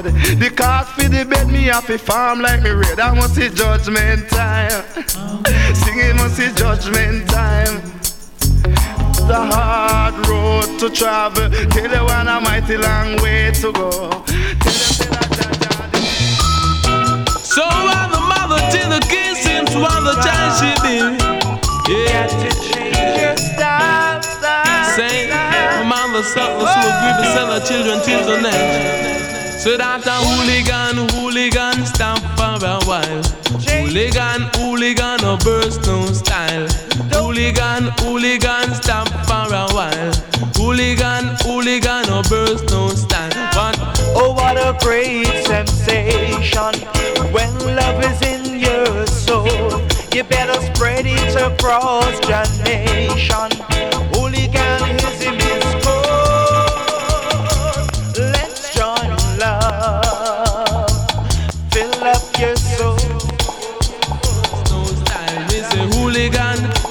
Bed. 0.02 0.12
The 0.38 0.50
cost 0.50 0.92
for 0.92 1.08
the 1.08 1.24
bed 1.24 1.48
me 1.48 1.64
have 1.64 1.86
to 1.86 1.98
farm 1.98 2.40
like 2.40 2.62
me 2.62 2.70
red. 2.70 3.00
I 3.00 3.14
must 3.14 3.34
see 3.34 3.48
judgment 3.50 4.28
time. 4.28 4.82
Singing 5.74 6.16
must 6.16 6.36
see 6.36 6.52
judgment 6.54 7.28
time. 7.28 7.80
The 9.26 9.40
hard 9.52 10.14
road 10.28 10.78
to 10.80 10.90
travel. 10.90 11.50
Tell 11.70 11.90
you 11.90 12.04
one 12.04 12.28
a 12.28 12.40
mighty 12.40 12.76
long 12.76 13.16
way 13.22 13.50
to 13.62 13.72
go. 13.72 13.90
Tell 13.90 14.10
them 14.10 14.92
say 14.98 15.08
that 15.08 15.28
Jah 15.36 15.52
Jah 15.62 17.26
So 17.38 17.62
I'm 17.64 18.10
the 18.10 18.20
mother 18.20 18.60
to 18.72 18.80
the 18.94 19.00
kids 19.08 19.40
since 19.40 19.74
one 19.74 20.04
the 20.04 20.14
child 20.24 20.52
she 20.58 20.70
been. 20.82 21.18
Yeah. 21.88 22.26
the- 22.26 22.54
Stop, 23.36 24.24
stop, 24.24 24.96
Say 24.96 25.34
suck 26.24 26.58
the 26.58 26.66
slow 26.66 26.92
grip 27.00 27.16
and 27.20 27.30
sell 27.34 27.48
the 27.52 27.60
children 27.66 28.00
till 28.02 28.22
the 28.24 28.40
net. 28.40 28.73
So 29.64 29.78
that 29.78 30.04
a 30.04 30.20
hooligan, 30.20 31.08
hooligan, 31.16 31.86
stop 31.86 32.20
for 32.36 32.60
a 32.60 32.76
while. 32.84 33.22
Hooligan, 33.64 34.52
hooligan, 34.60 35.16
no 35.22 35.38
burst 35.38 35.86
no 35.86 36.04
style. 36.12 36.68
Hooligan, 37.16 37.88
hooligan, 37.96 38.74
stop 38.74 39.08
for 39.24 39.48
a 39.48 39.64
while. 39.72 40.12
Hooligan, 40.60 41.32
hooligan, 41.40 42.04
no 42.12 42.20
burst 42.28 42.68
no 42.68 42.90
style. 42.90 43.32
What? 43.56 43.80
Oh, 44.12 44.34
what 44.36 44.60
a 44.60 44.76
great 44.84 45.32
sensation 45.48 46.74
when 47.32 47.48
love 47.74 48.04
is 48.04 48.20
in 48.20 48.60
your 48.60 49.06
soul. 49.06 49.80
You 50.12 50.24
better 50.24 50.60
spread 50.60 51.06
it 51.06 51.36
across 51.40 52.20
the 52.20 52.44
nation. 52.64 53.53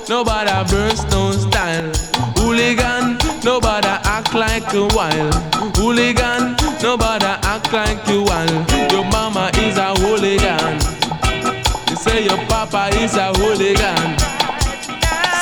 Nobody 0.10 0.52
burst 0.72 1.10
no 1.12 1.32
style. 1.32 1.92
Hooligan, 2.38 3.18
nobody 3.44 3.88
act 3.88 4.34
like 4.34 4.74
a 4.74 4.88
wild. 4.96 5.34
Hooligan, 5.78 6.56
nobody 6.82 7.26
act 7.26 7.72
like 7.74 8.06
you 8.08 8.24
wild. 8.24 8.72
Your 8.92 9.06
mama 9.06 9.52
is 9.58 9.78
a 9.78 9.94
hooligan. 10.02 10.80
You 11.90 11.96
say 11.96 12.26
your 12.26 12.38
papa 12.48 12.90
is 12.98 13.16
a 13.16 13.34
hooligan. 13.34 14.18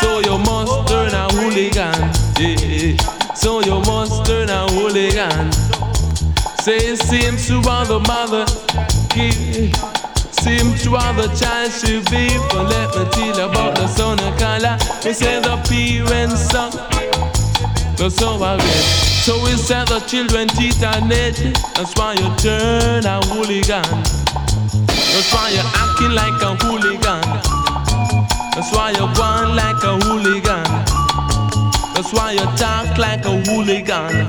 So 0.02 0.20
you 0.20 0.38
must 0.40 0.88
turn 0.88 1.14
a 1.14 1.28
hooligan. 1.34 2.02
Yeah. 2.40 2.98
So 3.36 3.62
you 3.62 3.80
must 3.82 4.26
turn 4.26 4.50
a 4.50 4.68
hooligan. 4.72 5.52
Say 6.62 6.96
same 6.96 7.38
to 7.38 7.70
other 7.70 8.00
mother. 8.00 8.46
Kid. 9.10 10.11
Same 10.42 10.74
to 10.84 10.96
other 10.96 11.28
child 11.36 11.72
should 11.72 12.04
be. 12.10 12.28
But 12.50 12.66
let 12.70 12.90
me 12.96 13.06
tell 13.12 13.38
you 13.38 13.46
about 13.46 13.76
the 13.76 13.88
son 13.88 14.20
of 14.20 14.38
color. 14.40 14.76
We 15.06 15.14
say 15.14 15.40
the 15.40 15.56
parents 15.70 16.50
suck. 16.50 16.74
That's 17.98 18.16
so 18.16 18.42
I. 18.42 18.58
So 19.22 19.38
we 19.44 19.52
set 19.52 19.88
the 19.90 20.00
children 20.00 20.48
teeth 20.48 20.82
and 20.82 21.14
edge. 21.14 21.38
That's 21.76 21.94
why 21.94 22.14
you 22.14 22.28
turn 22.38 23.06
a 23.06 23.22
hooligan. 23.28 23.86
That's 25.14 25.32
why 25.32 25.52
you're 25.54 25.72
acting 25.78 26.14
like 26.18 26.42
a 26.42 26.56
hooligan. 26.66 27.22
That's 28.56 28.72
why 28.74 28.92
you're 28.98 29.14
going 29.14 29.56
like 29.56 29.84
a 29.84 30.00
hooligan. 30.06 30.66
That's 31.94 32.12
why 32.14 32.32
you 32.32 32.46
talk 32.58 32.98
like 32.98 33.26
a 33.26 33.38
hooligan. 33.46 34.28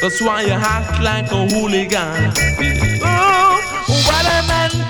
That's 0.00 0.20
why 0.22 0.42
you 0.42 0.52
act 0.52 1.02
like 1.02 1.30
a 1.30 1.46
hooligan. 1.52 2.32
Oh, 3.04 3.60
what 4.08 4.24
a 4.24 4.48
man 4.48 4.83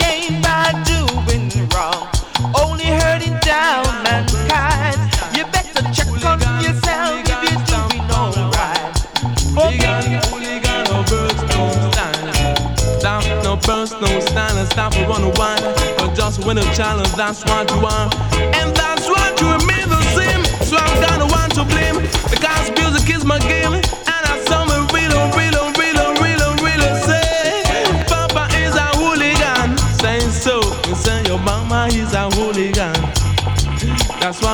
just 16.34 16.46
win 16.46 16.58
a 16.58 16.74
challenge, 16.74 17.12
that's 17.12 17.44
what 17.44 17.70
you 17.70 17.86
are. 17.86 18.10
And 18.54 18.74
that's 18.74 19.08
what 19.08 19.40
you 19.40 19.46
remain 19.52 19.88
the 19.88 20.02
same. 20.14 20.44
So 20.66 20.76
I'm 20.76 21.00
gonna 21.02 21.26
want 21.26 21.54
to 21.54 21.64
blame. 21.64 22.00
Because 22.30 22.70
music 22.70 23.14
is 23.14 23.24
my 23.24 23.38
game. 23.40 24.03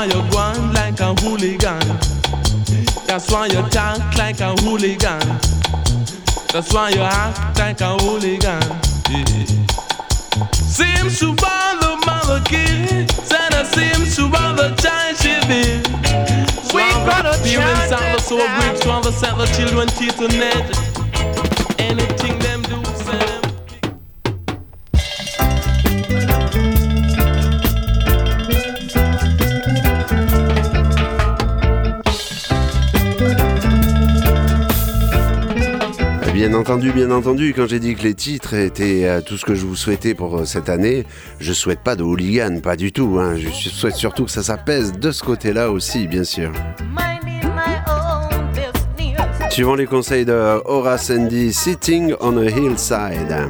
Why 0.01 0.07
you're 0.07 0.31
going 0.31 0.73
like 0.73 0.99
a 1.01 1.13
hooligan. 1.21 1.87
That's 3.07 3.31
why 3.31 3.49
you 3.49 3.61
talk 3.69 4.01
like 4.17 4.41
a 4.41 4.55
hooligan. 4.63 5.21
That's 6.53 6.73
why 6.73 6.89
you 6.89 7.03
act 7.03 7.59
like 7.59 7.83
a 7.83 7.99
hooligan. 7.99 8.63
Yeah. 9.11 9.45
Seems 10.55 11.19
to 11.21 11.35
bother 11.35 11.97
mother 12.07 12.41
kid, 12.47 13.13
and 13.41 13.55
it 13.61 13.67
seems 13.77 14.17
to 14.17 14.31
bother 14.31 14.75
child 14.77 15.17
she 15.19 15.37
be. 15.45 15.83
We 16.73 16.81
gotta 17.05 17.37
Parents 17.45 17.91
chant 17.91 17.93
out 17.93 18.01
the 18.01 18.17
it 18.17 18.21
so 18.23 18.39
down. 18.39 18.61
grips, 18.61 18.87
want 18.87 19.05
set 19.05 19.37
the 19.37 19.47
children 19.53 19.89
teeth 19.89 20.17
to 20.17 20.29
net. 20.29 20.65
Anything 21.79 22.40
entendu, 36.61 36.93
bien 36.93 37.11
entendu, 37.11 37.55
quand 37.57 37.67
j'ai 37.67 37.81
dit 37.81 37.95
que 37.95 38.03
les 38.03 38.15
titres 38.15 38.53
étaient 38.55 39.05
euh, 39.09 39.21
tout 39.23 39.37
ce 39.39 39.45
que 39.47 39.55
je 39.55 39.65
vous 39.65 39.77
souhaitais 39.77 40.15
pour 40.15 40.37
euh, 40.39 40.45
cette 40.45 40.69
année, 40.69 41.05
je 41.41 41.53
souhaite 41.55 41.81
pas 41.81 41.97
de 41.97 42.03
hooligan, 42.03 42.61
pas 42.61 42.77
du 42.77 42.93
tout. 42.93 43.19
hein. 43.19 43.35
Je 43.37 43.49
souhaite 43.71 43.95
surtout 43.95 44.27
que 44.27 44.31
ça 44.31 44.43
s'apaise 44.43 44.93
de 44.93 45.11
ce 45.11 45.23
côté-là 45.23 45.71
aussi, 45.71 46.07
bien 46.07 46.23
sûr. 46.25 46.53
Suivant 49.51 49.75
les 49.75 49.87
conseils 49.87 50.25
de 50.27 50.61
Horace 50.67 51.11
Andy, 51.11 51.53
Sitting 51.53 52.15
on 52.21 52.37
a 52.37 52.45
Hillside. 52.45 53.49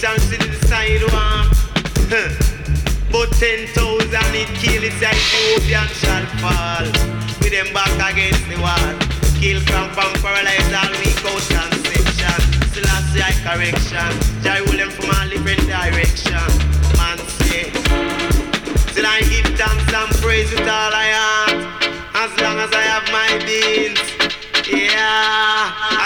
distance 0.00 0.30
to 0.30 0.38
the 0.38 0.66
sidewalk. 0.66 1.52
Huh. 2.08 2.32
But 3.12 3.32
10,000 3.36 4.08
it 4.32 4.48
kill 4.56 4.82
it's 4.82 4.96
Ethiopian 4.96 5.88
shall 6.00 6.24
fall. 6.40 6.86
With 7.40 7.52
them 7.52 7.68
back 7.74 7.92
against 8.12 8.48
the 8.48 8.56
wall. 8.56 8.96
Kill, 9.36 9.60
cramp 9.68 9.98
and 10.00 10.16
paralyze 10.24 10.72
all 10.72 10.88
me. 10.96 11.12
out 11.20 11.52
and 11.52 11.76
section. 11.84 12.40
Selassie 12.72 13.20
I 13.20 13.32
correction. 13.44 14.10
Jai 14.40 14.60
will 14.62 14.80
them 14.80 14.90
from 14.90 15.12
all 15.12 15.28
different 15.28 15.68
direction. 15.68 16.48
Man 16.96 17.18
say. 17.44 17.68
Till 18.96 19.04
I 19.04 19.20
give 19.28 19.52
them 19.58 19.76
some 19.92 20.08
praise 20.24 20.50
with 20.50 20.64
all 20.64 20.92
I 20.96 21.12
am. 21.12 21.60
As 22.16 22.32
long 22.40 22.56
as 22.56 22.72
I 22.72 22.84
have 22.88 23.04
my 23.12 23.36
beans, 23.44 24.00
Yeah 24.66 25.99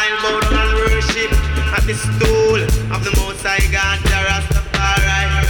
the 1.87 1.93
stool 1.93 2.57
of 2.97 3.05
the 3.05 3.12
Most 3.20 3.45
High 3.45 3.61
God, 3.68 4.01
the 4.09 4.16
Rastafari. 4.24 5.45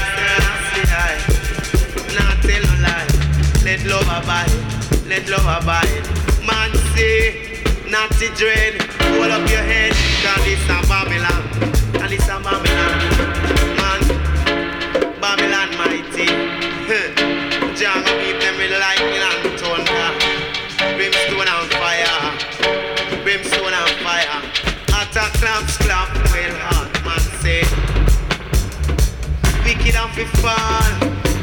Not 2.18 2.42
tell 2.42 2.62
no 2.62 2.74
lie. 2.82 3.06
Let 3.62 3.86
love 3.86 4.10
abide. 4.10 4.50
Let 5.06 5.28
love 5.30 5.46
abide. 5.46 6.02
Man 6.42 6.74
say, 6.94 7.62
not 7.88 8.10
the 8.18 8.34
dread. 8.34 8.82
Hold 9.14 9.30
up 9.30 9.48
your 9.48 9.62
head, 9.62 9.94
cause 10.26 10.44
this 10.44 10.64
a 10.66 10.82
Babylon. 10.90 11.42
And 12.02 12.10
this 12.10 12.26
a 12.26 12.40
Babylon. 12.42 12.98
Man, 13.78 14.02
Babylon 15.20 15.70
mighty. 15.78 16.26
Jah 17.78 18.23
fall. 30.44 30.92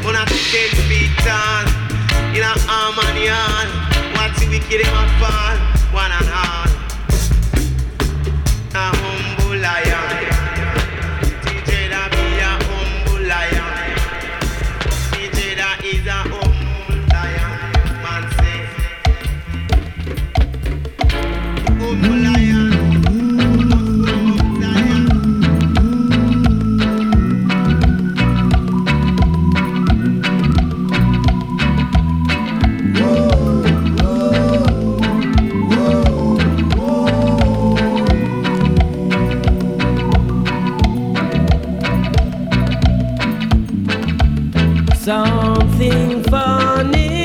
On 0.08 0.16
a 0.16 0.24
scale 0.30 0.76
feet 0.88 1.12
tall. 1.26 1.66
In 2.38 2.43
a 2.45 2.54
arm 2.78 2.97
and 3.06 3.20
yarn. 3.28 3.68
Watch 4.16 4.38
the 4.39 4.45
wicked 4.52 4.82
a 4.82 4.89
fall. 5.20 5.56
One 6.02 6.14
and 6.18 6.30
all. 6.43 6.70
A 8.82 8.86
humble 9.02 9.58
lion. 9.66 10.08
DJ 11.43 11.72
da 11.91 12.02
be 12.14 12.26
a 12.49 12.52
humble 12.68 13.22
lion. 13.32 13.74
DJ 15.14 15.39
is 15.91 16.06
a 16.06 16.20
humble 16.32 16.99
lion. 17.14 17.52
Man 18.04 18.24
say. 18.38 18.60
Humble 21.80 22.18
lion. 22.24 22.31
something 45.04 46.22
funny. 46.26 47.21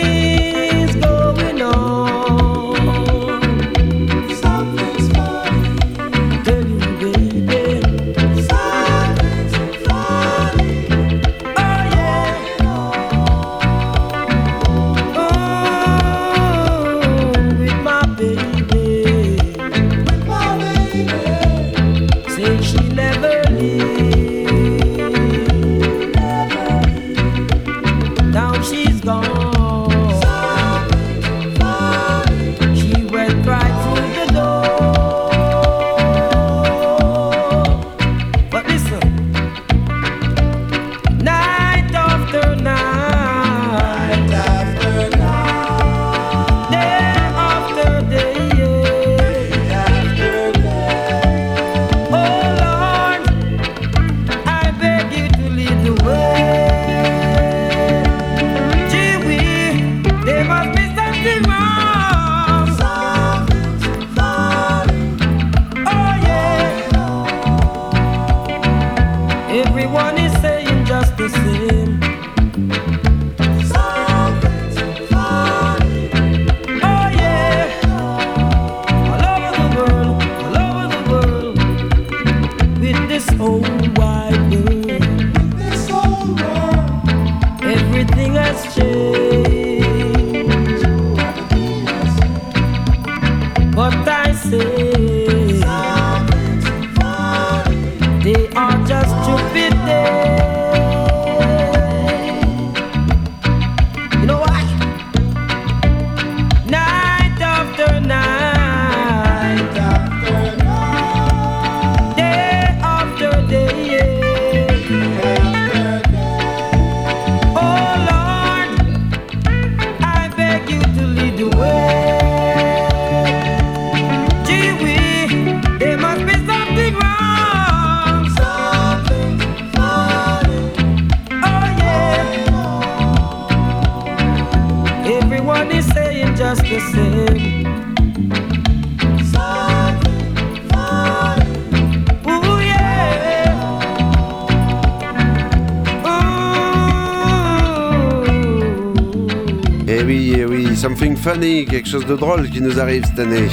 Quelque 151.39 151.87
chose 151.87 152.07
de 152.07 152.17
drôle 152.17 152.49
qui 152.49 152.63
nous 152.63 152.81
arrive 152.81 153.05
cette 153.05 153.19
année. 153.19 153.49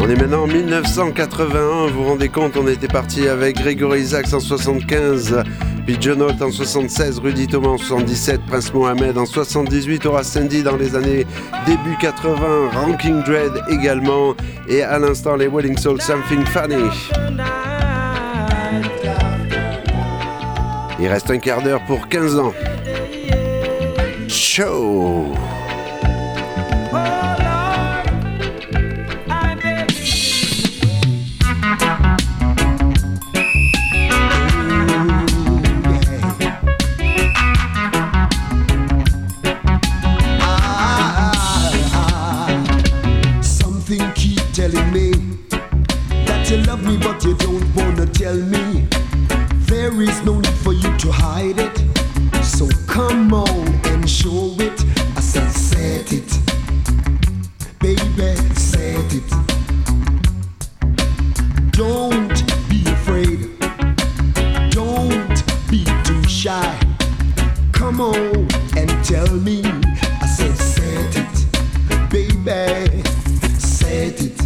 On 0.00 0.08
est 0.08 0.16
maintenant 0.16 0.44
en 0.44 0.46
1981, 0.46 1.88
vous 1.88 2.02
vous 2.02 2.04
rendez 2.04 2.30
compte, 2.30 2.56
on 2.56 2.66
était 2.66 2.88
parti 2.88 3.28
avec 3.28 3.56
Grégory 3.56 4.00
Isaacs 4.00 4.32
en 4.32 4.40
75, 4.40 5.42
puis 5.84 5.98
John 6.00 6.22
en 6.22 6.50
76, 6.50 7.18
Rudy 7.18 7.46
Thomas 7.46 7.68
en 7.68 7.76
77, 7.76 8.40
Prince 8.46 8.72
Mohamed 8.72 9.18
en 9.18 9.26
78, 9.26 10.06
Horace 10.06 10.28
Sandy 10.28 10.62
dans 10.62 10.76
les 10.76 10.96
années 10.96 11.26
début 11.66 11.96
80, 12.00 12.70
Ranking 12.72 13.22
Dread 13.22 13.52
également, 13.68 14.34
et 14.66 14.82
à 14.82 14.98
l'instant 14.98 15.36
les 15.36 15.46
Wedding 15.46 15.76
Soul 15.76 16.00
Something 16.00 16.46
Funny. 16.46 16.90
Il 20.98 21.06
reste 21.06 21.30
un 21.30 21.38
quart 21.38 21.60
d'heure 21.60 21.84
pour 21.84 22.08
15 22.08 22.38
ans. 22.38 22.54
show. 24.62 25.41
baby 72.52 73.02
it. 74.20 74.40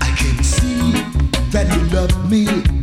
I 0.00 0.10
can 0.20 0.42
see 0.42 0.92
that 1.52 1.66
you 1.74 1.82
love 1.94 2.30
me. 2.30 2.73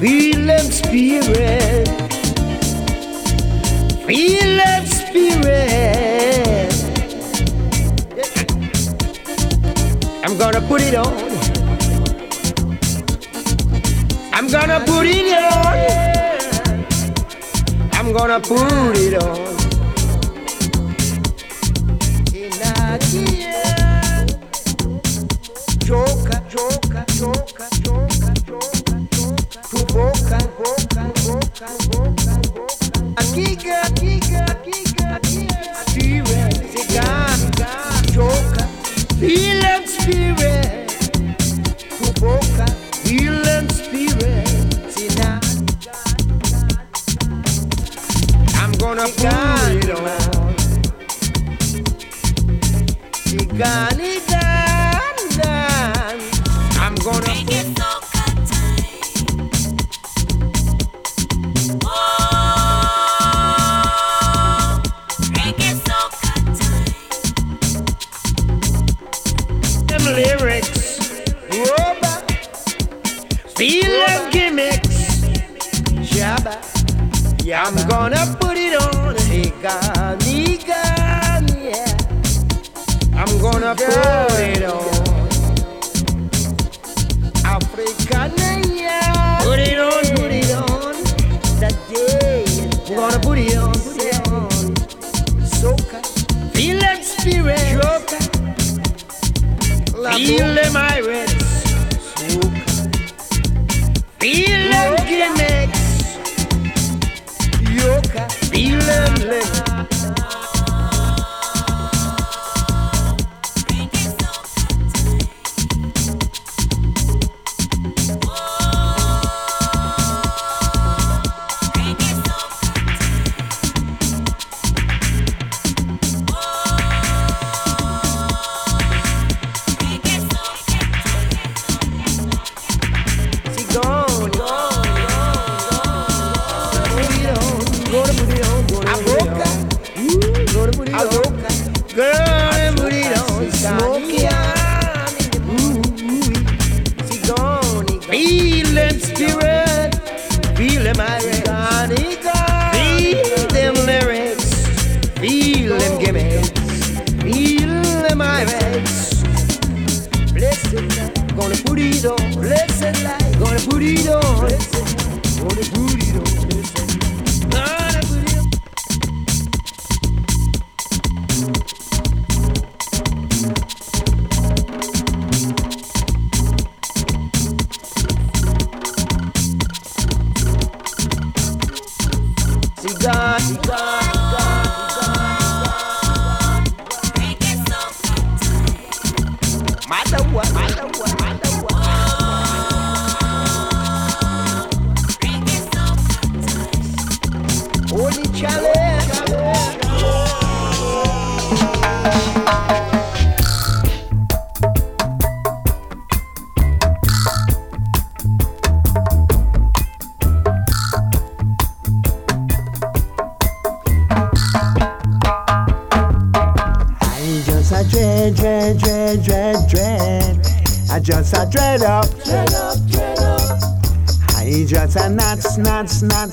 Feel 0.00 0.48
spirit. 0.60 1.88
Feel 4.06 4.60
spirit. 4.86 6.72
I'm 10.24 10.38
gonna 10.38 10.62
put 10.62 10.80
it 10.80 10.94
on. 10.94 11.12
I'm 14.32 14.48
gonna 14.48 14.80
put 14.86 15.06
it 15.06 15.34
on. 15.34 15.76
I'm 17.92 18.12
gonna 18.14 18.40
put 18.40 18.96
it 18.96 19.22
on. 19.22 19.49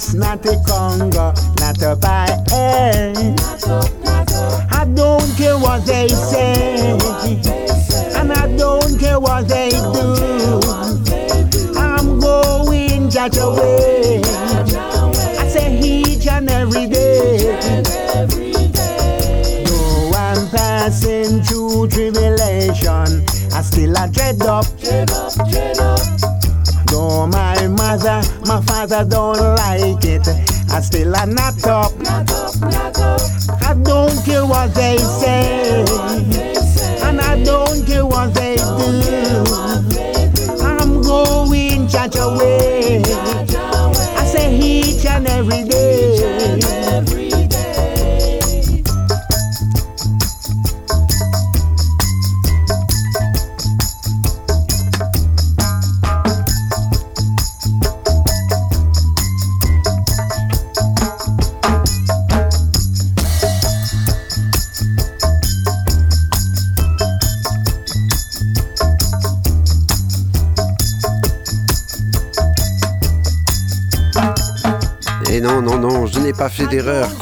Nuts, 0.07 0.13
not 0.13 0.45
a 0.45 0.57
Congo, 0.65 1.33
not 1.59 1.81
a 1.81 1.97
air. 2.53 3.13
I 4.71 4.85
don't 4.93 5.35
care 5.37 5.57
what 5.57 5.85
they 5.85 6.07
say, 6.07 6.91
and 8.15 8.31
I 8.31 8.55
don't 8.57 8.99
care 8.99 9.19
what 9.19 9.47
they 9.47 9.69
do. 9.69 10.61
I'm 11.77 12.19
going 12.19 13.09
just 13.09 13.37
away. 13.37 14.21
I 14.23 15.47
say 15.47 15.79
each 15.79 16.27
and 16.27 16.49
every 16.49 16.87
day. 16.87 17.57
I'm 20.15 20.49
passing 20.49 21.41
through 21.43 21.87
tribulation, 21.89 23.25
I 23.53 23.61
still 23.61 23.95
a 23.95 24.07
dread 24.09 24.41
up. 24.43 24.65
Though 24.77 25.05
my 25.37 25.45
mother, 25.45 25.96
my 28.89 28.95
father 28.95 29.09
don't 29.09 29.37
like 29.37 30.05
it, 30.05 30.27
I 30.71 30.81
still 30.81 31.15
a 31.15 31.25
not 31.25 31.65
up. 31.65 31.91
I 33.61 33.75
don't 33.83 34.25
care 34.25 34.45
what 34.45 34.73
they 34.73 34.97
say, 34.97 35.56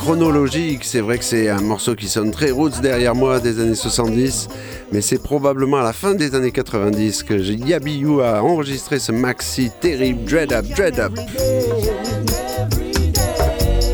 chronologique. 0.05 0.83
C'est 0.83 1.01
vrai 1.01 1.17
que 1.17 1.23
c'est 1.23 1.49
un 1.49 1.61
morceau 1.61 1.95
qui 1.95 2.07
sonne 2.07 2.29
très 2.29 2.51
roots 2.51 2.79
derrière 2.79 3.15
moi 3.15 3.39
des 3.39 3.59
années 3.59 3.73
70, 3.73 4.49
mais 4.91 5.01
c'est 5.01 5.17
probablement 5.17 5.77
à 5.77 5.83
la 5.83 5.93
fin 5.93 6.13
des 6.13 6.35
années 6.35 6.51
90 6.51 7.23
que 7.23 7.33
Yabiou 7.33 8.21
a 8.21 8.43
enregistré 8.43 8.99
ce 8.99 9.11
maxi 9.11 9.71
terrible 9.81 10.23
Dread 10.25 10.53
Up, 10.53 10.65
Dread 10.75 10.99
Up. 10.99 11.11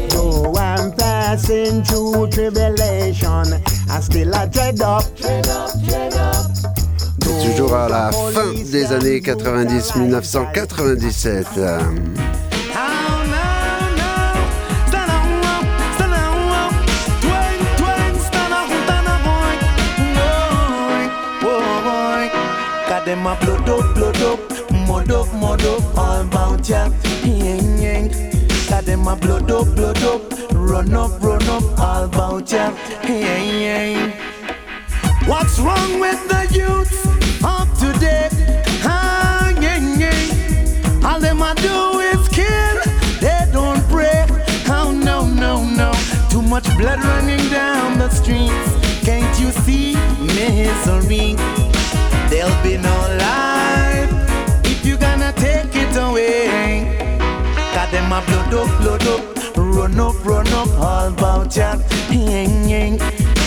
Though 0.10 0.54
I'm 0.58 0.94
passing 0.98 1.82
through 1.84 2.28
tribulation, 2.30 3.46
I 3.90 4.02
still 4.02 4.34
a 4.34 4.48
dread 4.48 4.82
up. 4.82 5.04
C'est 7.22 7.56
toujours 7.56 7.74
à 7.74 7.88
la 7.88 8.12
fin 8.12 8.52
des 8.70 8.92
années 8.92 9.22
90, 9.22 9.96
1997. 9.96 11.48
Them 23.12 23.28
a 23.28 23.36
blood 23.42 23.68
up, 23.68 23.94
blood 23.94 24.22
up, 24.22 24.40
mud 24.88 25.12
up, 25.12 25.34
mud 25.34 25.66
up, 25.66 25.98
all 25.98 26.22
about 26.22 26.70
ya. 26.70 26.90
Yang, 27.26 27.82
yang. 27.82 28.08
Got 28.70 28.86
them 28.86 29.06
a 29.06 29.18
blood 29.18 29.52
up, 29.52 29.68
blood 29.76 30.02
up, 30.04 30.22
run 30.54 30.94
up, 30.94 31.22
run 31.22 31.44
up, 31.50 31.78
all 31.78 32.06
about 32.06 32.50
ya. 32.50 32.74
Yang, 33.04 33.48
yang. 33.60 34.14
What's 35.28 35.60
wrong 35.60 36.00
with 36.00 36.22
the 36.30 36.44
youth 36.56 36.94
of 37.44 37.68
today? 37.78 38.30
All 41.04 41.20
them 41.20 41.42
a 41.42 41.54
do 41.56 42.00
is 42.00 42.26
kill, 42.30 42.78
they 43.20 43.46
don't 43.52 43.84
pray. 43.90 44.26
Oh 44.70 44.92
no, 44.94 45.26
no, 45.26 45.66
no. 45.66 45.92
Too 46.30 46.42
much 46.42 46.66
blood 46.78 47.04
running 47.04 47.50
down 47.50 48.00
the 48.00 48.10
streets. 48.10 48.72
Can't 49.04 49.38
you 49.38 49.52
see 49.52 49.96
misery? 50.22 51.71
There'll 52.32 52.64
be 52.64 52.78
no 52.78 52.96
life 53.20 54.10
if 54.64 54.86
you 54.86 54.96
gonna 54.96 55.34
take 55.34 55.76
it 55.76 55.98
away. 55.98 56.96
Got 57.76 57.92
them 57.92 58.14
a 58.14 58.22
blood 58.26 58.54
up, 58.54 58.70
blood 58.80 59.06
up, 59.06 59.58
run 59.58 60.00
up, 60.00 60.26
run 60.26 60.48
up, 60.48 60.70
all 60.80 61.08
about 61.10 61.54
ya. 61.58 61.76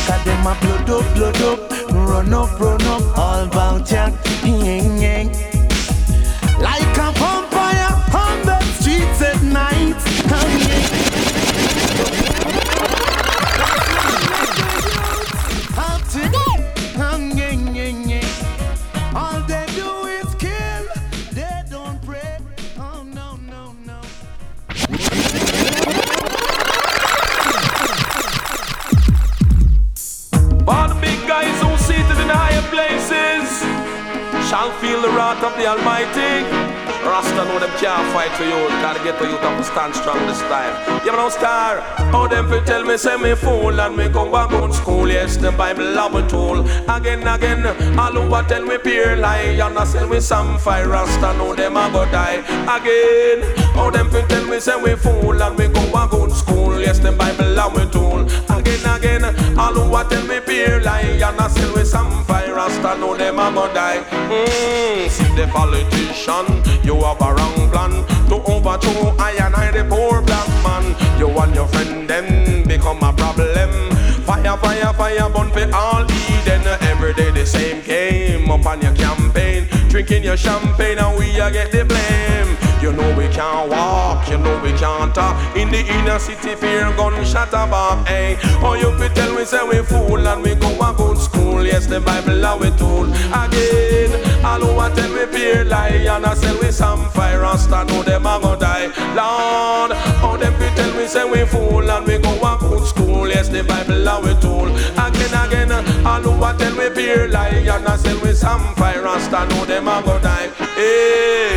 Got 0.07 0.24
them 0.26 0.47
a 0.47 0.55
blood 0.61 0.91
up, 0.91 1.14
blood 1.14 1.41
up, 1.41 1.70
run 1.93 2.35
up, 2.35 2.61
run 2.61 2.82
up, 2.82 3.18
all 3.18 3.45
about 3.45 3.91
ya. 3.91 4.11
Like 6.61 6.93
heart 34.73 35.43
of 35.45 35.57
the 35.59 35.67
Almighty. 35.67 36.45
Rasta 37.05 37.45
know 37.45 37.59
them 37.59 37.71
can't 37.79 38.07
fight 38.12 38.31
for 38.33 38.45
you. 38.45 38.59
Gotta 38.81 39.03
get 39.05 39.19
to 39.19 39.27
you 39.27 39.37
to 39.37 39.65
stand 39.65 39.95
strong 39.95 40.19
this 40.27 40.41
time. 40.53 40.75
You 41.05 41.12
know, 41.12 41.29
star. 41.29 41.81
How 42.12 42.27
them 42.27 42.49
fi 42.49 42.65
tell 42.65 42.85
me 42.85 42.97
say 42.97 43.17
me 43.17 43.35
fool 43.35 43.79
and 43.81 43.97
me 43.97 44.09
go 44.09 44.31
back 44.31 44.53
on 44.53 44.73
school. 44.73 45.09
Yes, 45.09 45.37
the 45.37 45.53
Bible 45.53 45.95
have 45.95 46.15
a 46.15 46.27
tool. 46.29 46.61
Again, 46.89 47.27
again, 47.27 47.99
all 47.99 48.35
a 48.35 48.43
tell 48.49 48.65
me 48.65 48.79
pure 48.79 49.17
lie 49.17 49.59
and 49.65 49.79
I 49.79 49.85
sell 49.85 50.09
me 50.09 50.21
some 50.21 50.59
fire. 50.59 50.89
Rasta 50.89 51.35
know 51.37 51.55
them 51.55 51.77
a 51.77 51.91
go 51.93 52.05
die. 52.11 52.39
Again, 52.77 53.43
how 53.75 53.91
them 53.91 54.11
fi 54.11 54.23
tell 54.27 54.47
me 54.47 54.61
say 54.61 54.77
we 54.83 54.95
fool 54.95 55.43
and 55.43 55.59
me 55.59 55.69
go 55.69 55.93
back 55.93 56.12
on 56.15 56.31
school. 56.31 56.64
Yes, 56.79 56.99
the 56.99 57.12
Bible 57.12 57.57
have 57.57 57.77
a 57.77 57.87
tool. 57.91 58.25
Again, 58.51 58.85
again, 58.85 59.25
all 59.59 59.75
who 59.75 60.09
tell 60.09 60.27
me 60.27 60.41
pure 60.41 60.81
lie 60.81 61.01
and 61.01 61.41
I 61.41 61.49
sell 61.49 61.77
me 61.77 61.85
some 61.85 62.25
fire. 62.25 62.55
Rasta 62.55 62.97
know 62.99 63.16
them 63.16 63.39
a 63.39 63.51
go 63.53 63.72
die. 63.72 64.03
Mm, 64.29 65.09
see 65.09 65.25
the 65.37 65.47
politician, 65.49 66.47
you 66.85 66.95
have 67.03 67.20
a 67.20 67.35
wrong 67.35 67.70
plan 67.70 67.93
to 68.29 68.37
overthrow 68.51 69.16
I 69.18 69.33
and 69.41 69.55
I, 69.55 69.70
the 69.70 69.85
poor 69.85 70.22
black 70.22 70.49
man. 70.62 70.95
You 71.18 71.29
and 71.29 71.55
your 71.55 71.66
friend 71.68 72.09
them 72.09 72.66
become 72.66 73.03
a 73.03 73.12
problem. 73.12 73.70
Fire, 74.25 74.57
fire, 74.57 74.93
fire, 74.95 75.29
burn 75.31 75.51
for 75.51 75.75
all 75.75 76.05
Eden. 76.05 76.62
Every 76.89 77.14
day 77.14 77.31
the 77.31 77.45
same 77.45 77.83
game 77.83 78.51
up 78.51 78.66
on 78.66 78.81
your 78.81 78.95
campaign, 78.95 79.66
drinking 79.89 80.25
your 80.25 80.37
champagne 80.37 80.99
and 80.99 81.18
we 81.18 81.31
a 81.41 81.51
get 81.51 81.70
the 81.72 81.85
blame. 81.85 82.03
We 83.25 83.31
can't 83.31 83.70
walk, 83.70 84.29
you 84.29 84.37
know 84.37 84.61
we 84.62 84.70
can't 84.75 85.14
talk. 85.14 85.35
In 85.57 85.70
the 85.70 85.81
inner 85.81 86.18
city 86.18 86.55
fear 86.57 86.93
gunshot 86.95 87.49
above, 87.55 88.07
hey. 88.07 88.37
Oh 88.61 88.75
you 88.75 88.93
fi 88.99 89.09
tell 89.14 89.35
me 89.35 89.47
say 89.47 89.66
we 89.66 89.79
fool 89.83 90.29
and 90.29 90.43
we 90.43 90.55
go 90.55 90.68
a 90.79 90.93
good 90.93 91.16
school. 91.16 91.64
Yes 91.64 91.87
the 91.87 92.03
Bible 92.03 92.45
are 92.45 92.59
we 92.59 92.68
tool 92.77 93.05
Again, 93.33 94.45
all 94.45 94.61
who 94.61 94.79
a 94.79 94.95
tell 94.95 95.09
me 95.09 95.25
fear 95.33 95.64
lie 95.64 96.05
And 96.05 96.27
I 96.27 96.35
sell 96.35 96.61
we 96.61 96.70
some 96.70 97.09
fire 97.12 97.43
and 97.43 97.59
stand 97.59 97.89
know 97.89 98.03
them 98.03 98.27
a 98.27 98.39
go 98.43 98.57
die. 98.57 98.89
Lord, 99.16 99.93
oh 100.22 100.37
them 100.39 100.53
fi 100.61 100.68
tell 100.77 100.93
me 100.95 101.07
say 101.07 101.25
we 101.25 101.47
fool 101.47 101.91
and 101.91 102.07
we 102.07 102.18
go 102.18 102.33
a 102.43 102.59
good 102.61 102.87
school. 102.87 103.27
Yes 103.27 103.49
the 103.49 103.64
Bible 103.64 104.07
are 104.07 104.20
we 104.22 104.35
tool 104.39 104.68
Again, 105.01 105.33
again, 105.33 105.72
all 106.07 106.20
who 106.20 106.45
a 106.45 106.55
tell 106.59 106.75
me 106.77 106.91
fear 106.95 107.29
lie 107.29 107.49
And 107.49 107.89
I 107.89 107.97
sell 107.97 108.20
we 108.20 108.35
some 108.35 108.75
fire 108.75 109.07
and 109.07 109.22
stand 109.22 109.49
know 109.49 109.64
them 109.64 109.89
a 109.89 110.03
go 110.03 110.20
die. 110.20 110.51
You 110.77 111.53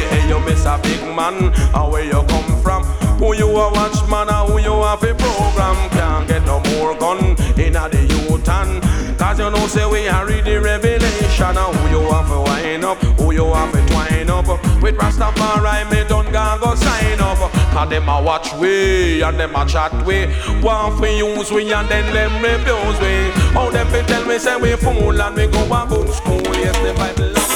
miss 0.47 0.65
a 0.65 0.79
big 0.81 1.03
man, 1.15 1.51
where 1.91 2.03
you 2.03 2.23
come 2.31 2.61
from? 2.61 2.83
Who 3.19 3.35
you 3.35 3.49
a 3.49 3.71
watch 3.71 3.99
man, 4.09 4.29
and 4.29 4.49
who 4.49 4.59
you 4.59 4.81
have 4.83 5.03
a 5.03 5.13
program? 5.13 5.77
Can't 5.91 6.27
get 6.27 6.45
no 6.45 6.59
more 6.71 6.95
gun 6.97 7.35
in 7.59 7.75
a 7.75 7.89
the 7.89 8.01
youth 8.09 8.47
and 8.47 8.81
Cause 9.17 9.39
you 9.39 9.49
know 9.49 9.67
say 9.67 9.85
we 9.89 10.07
are 10.07 10.25
read 10.25 10.45
the 10.45 10.61
revelation. 10.61 11.55
Who 11.55 11.89
you 11.89 12.01
have 12.11 12.27
to 12.27 12.39
wind 12.39 12.85
up, 12.85 12.97
who 13.19 13.33
you 13.33 13.51
have 13.53 13.71
to 13.73 13.85
twine 13.87 14.29
up? 14.29 14.47
With 14.81 14.95
Rastafari 14.95 15.89
me 15.91 16.07
done 16.07 16.31
go 16.31 16.75
sign 16.75 17.19
up. 17.19 17.51
Cause 17.73 17.89
them 17.89 18.07
a 18.07 18.21
watch 18.21 18.53
we 18.53 19.23
and 19.23 19.39
them 19.39 19.55
a 19.55 19.65
chat 19.65 19.91
we. 20.05 20.27
Want 20.61 21.01
we 21.01 21.17
use 21.17 21.51
we 21.51 21.73
and 21.73 21.89
then 21.89 22.13
them 22.13 22.33
refuse 22.43 22.99
we. 23.01 23.31
How 23.53 23.71
them 23.71 23.87
fi 23.87 24.03
tell 24.03 24.25
me 24.25 24.37
say 24.37 24.55
we 24.57 24.75
fool 24.75 25.19
and 25.19 25.35
we 25.35 25.47
go 25.47 25.63
a 25.63 25.85
good 25.89 26.09
school. 26.13 26.41
Yes 26.55 26.77
the 26.77 26.93
Bible 26.93 27.46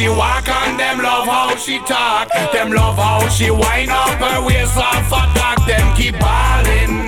she 0.00 0.08
walk 0.08 0.48
and 0.48 0.80
them 0.80 0.98
love 0.98 1.26
how 1.26 1.54
she 1.56 1.78
talk. 1.80 2.28
Them 2.52 2.72
love 2.72 2.96
how 2.96 3.28
she 3.28 3.50
wind 3.50 3.90
up 3.90 4.18
her 4.18 4.46
waist 4.46 4.76
off 4.76 5.12
a 5.12 5.22
dock. 5.36 5.58
Them 5.66 5.94
keep 5.94 6.14
ballin'. 6.18 7.04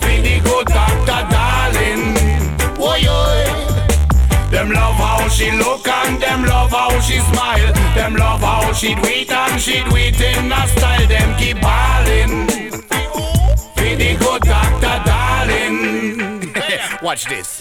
Feel 0.00 0.22
the 0.22 0.40
good 0.44 0.66
doctor, 0.66 1.22
darling. 1.34 2.14
Yo. 3.02 3.18
Them 4.50 4.70
love 4.70 4.94
how 4.94 5.28
she 5.28 5.50
look 5.50 5.86
and 5.88 6.22
them 6.22 6.44
love 6.44 6.70
how 6.70 7.00
she 7.00 7.18
smile. 7.18 7.72
Them 7.94 8.14
love 8.14 8.40
how 8.40 8.72
she 8.72 8.92
it 8.92 9.32
and 9.32 9.60
she 9.60 9.78
it 9.84 10.20
in 10.20 10.52
a 10.52 10.68
style. 10.68 11.06
Them 11.08 11.36
keep 11.36 11.60
ballin'. 11.60 12.46
Be 13.76 13.94
the 13.96 14.16
good 14.18 14.42
doctor, 14.42 14.96
darling. 15.04 16.54
Watch 17.02 17.24
this. 17.24 17.60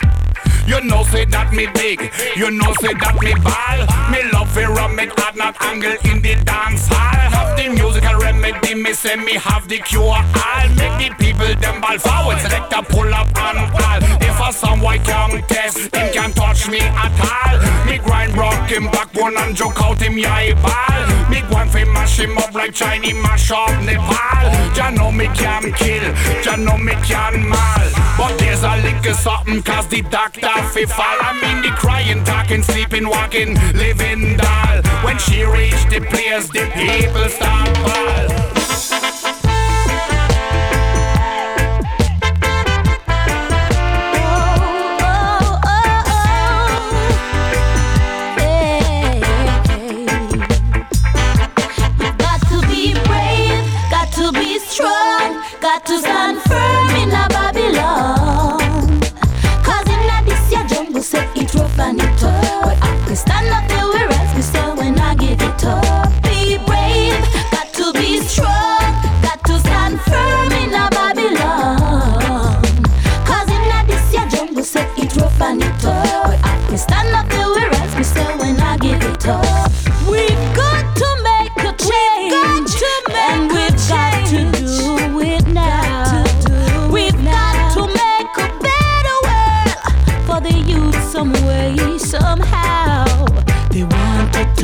You 0.65 0.81
know 0.81 1.03
say 1.03 1.25
that 1.25 1.53
me 1.53 1.67
big, 1.73 2.11
you 2.35 2.49
know 2.49 2.73
say 2.81 2.93
that 2.93 3.15
me 3.21 3.33
ball. 3.45 3.85
Me 4.09 4.19
love 4.33 4.49
fi 4.49 4.65
rum 4.65 4.97
it 4.99 5.13
hard, 5.19 5.35
not 5.35 5.55
angle 5.61 5.95
in 6.09 6.21
the 6.21 6.35
dance 6.43 6.87
hall. 6.89 7.21
Have 7.29 7.55
the 7.57 7.69
musical 7.69 8.17
remedy, 8.17 8.73
me 8.73 8.93
say 8.93 9.15
me 9.15 9.33
have 9.33 9.67
the 9.67 9.77
cure 9.79 10.17
all. 10.17 10.67
Make 10.75 10.97
the 10.97 11.15
people 11.19 11.53
them 11.61 11.81
ball 11.81 11.97
forward, 11.99 12.39
select 12.41 12.73
a 12.73 12.81
pull 12.81 13.13
up 13.13 13.29
and 13.37 13.59
all. 13.77 14.01
If 14.21 14.39
a 14.41 14.51
someone 14.51 14.99
can 15.03 15.41
test, 15.47 15.93
touch 16.35 16.69
me 16.69 16.79
at 16.79 17.15
all. 17.33 17.85
Me 17.87 17.97
grind 17.97 18.37
rock 18.37 18.69
him 18.69 18.85
backbone 18.91 19.37
and 19.37 19.55
joke 19.55 19.81
out 19.81 20.01
him 20.01 20.13
eye 20.25 20.53
ball. 20.61 21.29
Me 21.29 21.41
go 21.49 21.57
and 21.57 21.71
fi 21.71 21.83
mash 21.85 22.19
him 22.19 22.37
up 22.37 22.53
like 22.53 22.73
Chinese 22.73 23.15
mash 23.15 23.51
up 23.51 23.69
Nepal. 23.83 24.51
Ya 24.75 24.89
know 24.91 25.11
me 25.11 25.27
can 25.33 25.71
kill, 25.73 26.03
ya 26.43 26.55
know 26.55 26.77
me 26.77 26.93
can 27.03 27.47
mal. 27.49 27.87
But 28.17 28.37
there's 28.37 28.63
a 28.63 28.75
little 28.77 29.13
something 29.13 29.63
cause 29.63 29.87
the 29.87 30.01
doctor 30.01 30.55
fi 30.73 30.85
fall. 30.85 31.17
I 31.21 31.31
mean 31.41 31.63
the 31.63 31.75
crying, 31.75 32.23
talking, 32.23 32.61
sleeping, 32.61 33.07
walking, 33.07 33.55
living 33.73 34.37
doll. 34.37 34.81
When 35.03 35.17
she 35.17 35.43
reach 35.43 35.81
the 35.89 36.01
place, 36.11 36.47
the 36.49 36.69
people 36.75 37.29
start 37.29 37.73
ball. 37.83 38.54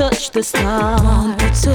Want 0.02 0.14
to 0.14 0.18
touch 0.18 0.32
the 0.32 0.43
stars. 0.43 1.66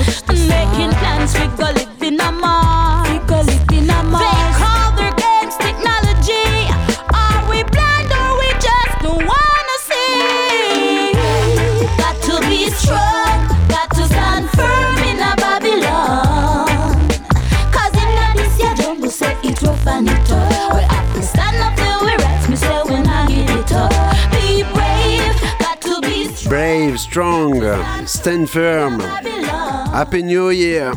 Making 0.49 0.91
plans, 0.99 1.35
we 1.35 1.47
go 1.57 1.71
live 1.73 2.03
in 2.03 2.21
a 2.21 2.33
Mars. 2.33 3.09
We 3.09 3.19
go 3.27 3.41
live 3.43 3.73
in 3.73 3.91
a 3.91 4.03
Mars. 4.03 4.25
They 4.25 4.37
call 4.59 4.93
their 4.97 5.15
games 5.15 5.57
technology. 5.57 6.69
Are 7.15 7.51
we 7.51 7.63
blind 7.65 8.11
or 8.13 8.39
we 8.39 8.51
just 8.67 8.95
don't 9.03 9.25
wanna 9.33 9.77
see? 9.89 11.13
Got 11.99 12.17
to 12.23 12.41
be 12.49 12.71
strong, 12.71 13.49
got 13.69 13.91
to 13.95 14.05
stand 14.07 14.49
firm 14.51 14.99
in 15.11 15.19
a 15.21 15.35
Babylon. 15.37 17.09
Cause 17.73 17.95
in 17.95 18.09
a 18.11 18.27
this 18.37 18.59
year 18.59 18.75
jungle 18.75 19.11
say 19.11 19.37
it 19.45 19.63
rough 19.63 19.87
and 19.87 20.09
it 20.09 20.27
tough. 20.27 20.73
Well, 20.73 20.87
I 20.91 21.13
can 21.13 21.23
stand 21.23 21.57
up 21.63 21.77
there 21.77 21.99
where 22.01 22.19
rights 22.19 22.49
me 22.49 22.57
say 22.57 22.83
when 22.85 23.07
I 23.07 23.27
get 23.29 23.51
it 23.51 23.73
up. 23.73 23.93
Be 24.33 24.63
brave, 24.75 25.35
got 25.61 25.81
to 25.83 26.01
be 26.01 26.17
Brave, 26.49 27.01
strong, 27.01 27.61
Stand 28.27 28.49
Firm. 28.49 29.01
Happy 29.95 30.25
New 30.25 30.51
Year. 30.51 30.91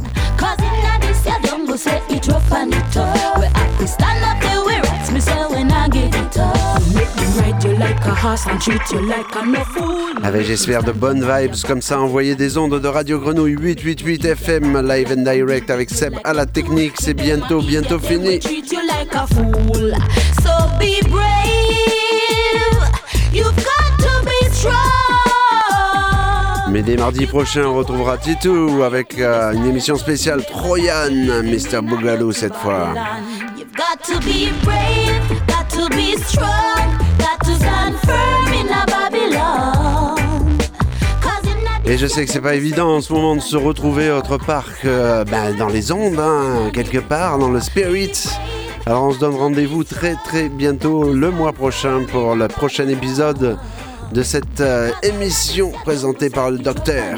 Avec 10.23 10.47
j'espère 10.47 10.81
de 10.81 10.91
bonnes 10.91 11.21
vibes 11.21 11.55
comme 11.67 11.83
ça, 11.83 11.99
envoyer 11.99 12.35
des 12.35 12.57
ondes 12.57 12.79
de 12.79 12.87
Radio 12.87 13.19
Grenouille 13.19 13.57
888 13.59 14.25
FM 14.25 14.87
live 14.87 15.13
and 15.15 15.21
direct 15.21 15.69
avec 15.69 15.91
Seb 15.91 16.15
à 16.23 16.33
la 16.33 16.47
technique, 16.47 16.93
c'est 16.97 17.13
bientôt, 17.13 17.61
bientôt 17.61 17.99
fini. 17.99 18.39
Mais 26.71 26.83
dès 26.83 26.97
mardi 26.97 27.25
prochain, 27.25 27.63
on 27.65 27.75
retrouvera 27.75 28.17
Titou 28.17 28.83
avec 28.83 29.17
euh, 29.17 29.53
une 29.53 29.65
émission 29.65 29.95
spéciale 29.95 30.45
Troyan, 30.45 31.09
Mr. 31.43 31.81
Boogaloo 31.81 32.31
cette 32.31 32.55
fois. 32.55 32.93
Et 41.85 41.97
je 41.97 42.05
sais 42.05 42.25
que 42.25 42.31
c'est 42.31 42.41
pas 42.41 42.53
évident 42.53 42.97
en 42.97 43.01
ce 43.01 43.11
moment 43.13 43.35
de 43.35 43.41
se 43.41 43.57
retrouver 43.57 44.11
autre 44.11 44.37
part 44.37 44.79
que 44.79 45.23
ben, 45.23 45.55
dans 45.57 45.69
les 45.69 45.91
ondes, 45.91 46.19
hein, 46.19 46.69
quelque 46.71 46.99
part, 46.99 47.39
dans 47.39 47.49
le 47.49 47.61
spirit. 47.61 48.11
Alors 48.85 49.05
on 49.05 49.11
se 49.11 49.19
donne 49.19 49.35
rendez-vous 49.35 49.83
très 49.83 50.15
très 50.23 50.49
bientôt 50.49 51.13
le 51.13 51.31
mois 51.31 51.53
prochain 51.53 52.05
pour 52.11 52.35
le 52.35 52.47
prochain 52.47 52.87
épisode 52.87 53.57
de 54.11 54.23
cette 54.23 54.61
euh, 54.61 54.91
émission 55.03 55.71
présentée 55.83 56.29
par 56.29 56.51
le 56.51 56.57
docteur. 56.57 57.17